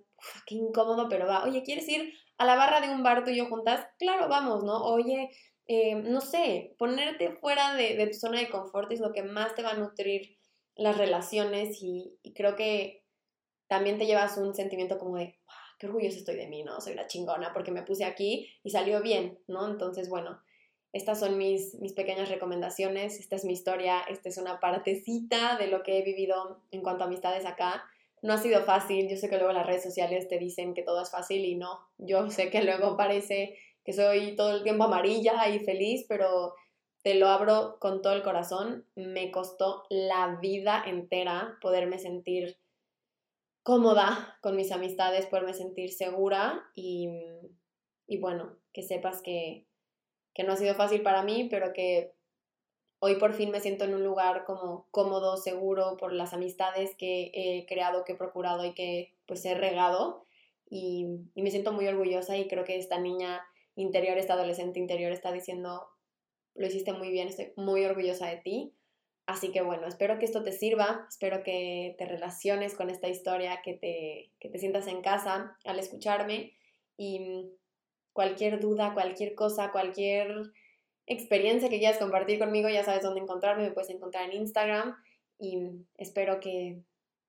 qué 0.45 0.55
incómodo, 0.55 1.09
pero 1.09 1.27
va. 1.27 1.43
Oye, 1.43 1.63
¿quieres 1.63 1.87
ir 1.89 2.13
a 2.37 2.45
la 2.45 2.55
barra 2.55 2.79
de 2.79 2.89
un 2.89 3.03
bar 3.03 3.25
tú 3.25 3.31
y 3.31 3.37
yo 3.37 3.47
juntas? 3.47 3.85
Claro, 3.99 4.29
vamos, 4.29 4.63
¿no? 4.63 4.81
Oye, 4.85 5.29
eh, 5.67 5.95
no 5.95 6.21
sé, 6.21 6.73
ponerte 6.77 7.31
fuera 7.31 7.73
de, 7.73 8.07
tu 8.07 8.17
zona 8.17 8.39
de 8.39 8.49
confort 8.49 8.89
es 8.93 9.01
lo 9.01 9.11
que 9.11 9.23
más 9.23 9.53
te 9.53 9.61
va 9.61 9.71
a 9.71 9.77
nutrir 9.77 10.37
las 10.75 10.97
relaciones 10.97 11.81
y, 11.81 12.17
y 12.23 12.33
creo 12.33 12.55
que 12.55 13.03
también 13.67 13.97
te 13.97 14.05
llevas 14.05 14.37
un 14.37 14.55
sentimiento 14.55 14.97
como 14.97 15.17
de, 15.17 15.37
qué 15.77 15.87
orgulloso 15.87 16.17
estoy 16.17 16.35
de 16.35 16.47
mí, 16.47 16.63
¿no? 16.63 16.81
Soy 16.81 16.95
la 16.95 17.07
chingona 17.07 17.53
porque 17.53 17.71
me 17.71 17.83
puse 17.83 18.05
aquí 18.05 18.49
y 18.63 18.71
salió 18.71 19.01
bien, 19.01 19.39
¿no? 19.47 19.67
Entonces, 19.67 20.09
bueno, 20.09 20.41
estas 20.93 21.19
son 21.19 21.37
mis, 21.37 21.75
mis 21.75 21.93
pequeñas 21.93 22.29
recomendaciones, 22.29 23.19
esta 23.19 23.35
es 23.35 23.45
mi 23.45 23.53
historia, 23.53 24.01
esta 24.09 24.29
es 24.29 24.37
una 24.37 24.59
partecita 24.59 25.57
de 25.57 25.67
lo 25.67 25.83
que 25.83 25.99
he 25.99 26.01
vivido 26.01 26.61
en 26.71 26.81
cuanto 26.81 27.03
a 27.03 27.07
amistades 27.07 27.45
acá. 27.45 27.83
No 28.21 28.33
ha 28.33 28.37
sido 28.37 28.63
fácil, 28.63 29.07
yo 29.07 29.17
sé 29.17 29.29
que 29.29 29.37
luego 29.37 29.53
las 29.53 29.67
redes 29.67 29.83
sociales 29.83 30.27
te 30.27 30.39
dicen 30.39 30.73
que 30.73 30.81
todo 30.81 31.01
es 31.01 31.11
fácil 31.11 31.45
y 31.45 31.55
no, 31.55 31.79
yo 31.97 32.29
sé 32.31 32.49
que 32.49 32.63
luego 32.63 32.97
parece 32.97 33.57
que 33.83 33.93
soy 33.93 34.35
todo 34.35 34.55
el 34.55 34.63
tiempo 34.63 34.85
amarilla 34.85 35.47
y 35.49 35.59
feliz, 35.59 36.05
pero 36.09 36.55
te 37.03 37.15
lo 37.15 37.27
abro 37.27 37.77
con 37.79 38.01
todo 38.01 38.13
el 38.13 38.23
corazón, 38.23 38.85
me 38.95 39.31
costó 39.31 39.83
la 39.89 40.39
vida 40.41 40.83
entera 40.85 41.57
poderme 41.61 41.99
sentir 41.99 42.57
cómoda 43.67 44.39
con 44.39 44.55
mis 44.55 44.71
amistades, 44.71 45.25
poderme 45.25 45.53
sentir 45.53 45.91
segura 45.91 46.63
y, 46.73 47.09
y 48.07 48.17
bueno, 48.17 48.55
que 48.71 48.81
sepas 48.81 49.21
que, 49.21 49.67
que 50.33 50.45
no 50.45 50.53
ha 50.53 50.55
sido 50.55 50.73
fácil 50.73 51.01
para 51.01 51.21
mí, 51.21 51.49
pero 51.51 51.73
que 51.73 52.13
hoy 52.99 53.15
por 53.15 53.33
fin 53.33 53.51
me 53.51 53.59
siento 53.59 53.83
en 53.83 53.93
un 53.93 54.05
lugar 54.05 54.45
como 54.45 54.87
cómodo, 54.91 55.35
seguro 55.35 55.97
por 55.97 56.13
las 56.13 56.31
amistades 56.31 56.95
que 56.95 57.29
he 57.33 57.65
creado, 57.65 58.05
que 58.05 58.13
he 58.13 58.15
procurado 58.15 58.63
y 58.63 58.73
que 58.73 59.17
pues 59.25 59.43
he 59.43 59.53
regado. 59.53 60.25
Y, 60.69 61.05
y, 61.35 61.41
me 61.41 61.51
siento 61.51 61.73
muy 61.73 61.87
orgullosa 61.87 62.37
y 62.37 62.47
creo 62.47 62.63
que 62.63 62.77
esta 62.77 63.01
niña 63.01 63.41
interior, 63.75 64.17
esta 64.17 64.35
adolescente 64.35 64.79
interior 64.79 65.11
está 65.11 65.33
diciendo, 65.33 65.89
lo 66.55 66.67
hiciste 66.67 66.93
muy 66.93 67.09
bien, 67.09 67.27
estoy 67.27 67.51
muy 67.57 67.83
orgullosa 67.83 68.27
de 68.27 68.37
ti 68.37 68.76
Así 69.27 69.51
que 69.51 69.61
bueno, 69.61 69.87
espero 69.87 70.19
que 70.19 70.25
esto 70.25 70.41
te 70.41 70.53
sirva, 70.53 71.05
espero 71.09 71.43
que 71.43 71.95
te 71.97 72.05
relaciones 72.05 72.75
con 72.75 72.89
esta 72.89 73.09
historia, 73.09 73.61
que 73.61 73.73
te, 73.73 74.31
que 74.39 74.49
te 74.49 74.57
sientas 74.57 74.87
en 74.87 75.01
casa 75.01 75.57
al 75.65 75.79
escucharme 75.79 76.53
y 76.95 77.51
cualquier 78.13 78.61
duda, 78.61 78.93
cualquier 78.93 79.35
cosa, 79.35 79.73
cualquier 79.73 80.33
experiencia 81.05 81.69
que 81.69 81.77
quieras 81.77 81.99
compartir 81.99 82.39
conmigo, 82.39 82.69
ya 82.69 82.85
sabes 82.85 83.03
dónde 83.03 83.19
encontrarme, 83.19 83.63
me 83.63 83.71
puedes 83.71 83.89
encontrar 83.89 84.29
en 84.29 84.37
Instagram 84.37 84.95
y 85.37 85.57
espero 85.97 86.39
que, 86.39 86.81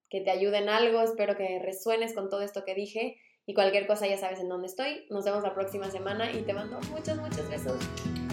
que 0.09 0.21
te 0.21 0.31
ayude 0.31 0.59
en 0.59 0.69
algo, 0.69 1.03
espero 1.03 1.37
que 1.37 1.59
resuenes 1.59 2.15
con 2.15 2.29
todo 2.29 2.43
esto 2.43 2.65
que 2.65 2.77
dije 2.77 3.19
y 3.45 3.55
cualquier 3.55 3.89
cosa 3.89 4.07
ya 4.07 4.19
sabes 4.19 4.39
en 4.39 4.49
dónde 4.49 4.69
estoy. 4.69 5.05
Nos 5.11 5.25
vemos 5.25 5.43
la 5.43 5.53
próxima 5.53 5.91
semana 5.91 6.31
y 6.31 6.43
te 6.43 6.53
mando 6.53 6.79
muchos, 6.93 7.17
muchos 7.19 7.49
besos. 7.51 8.28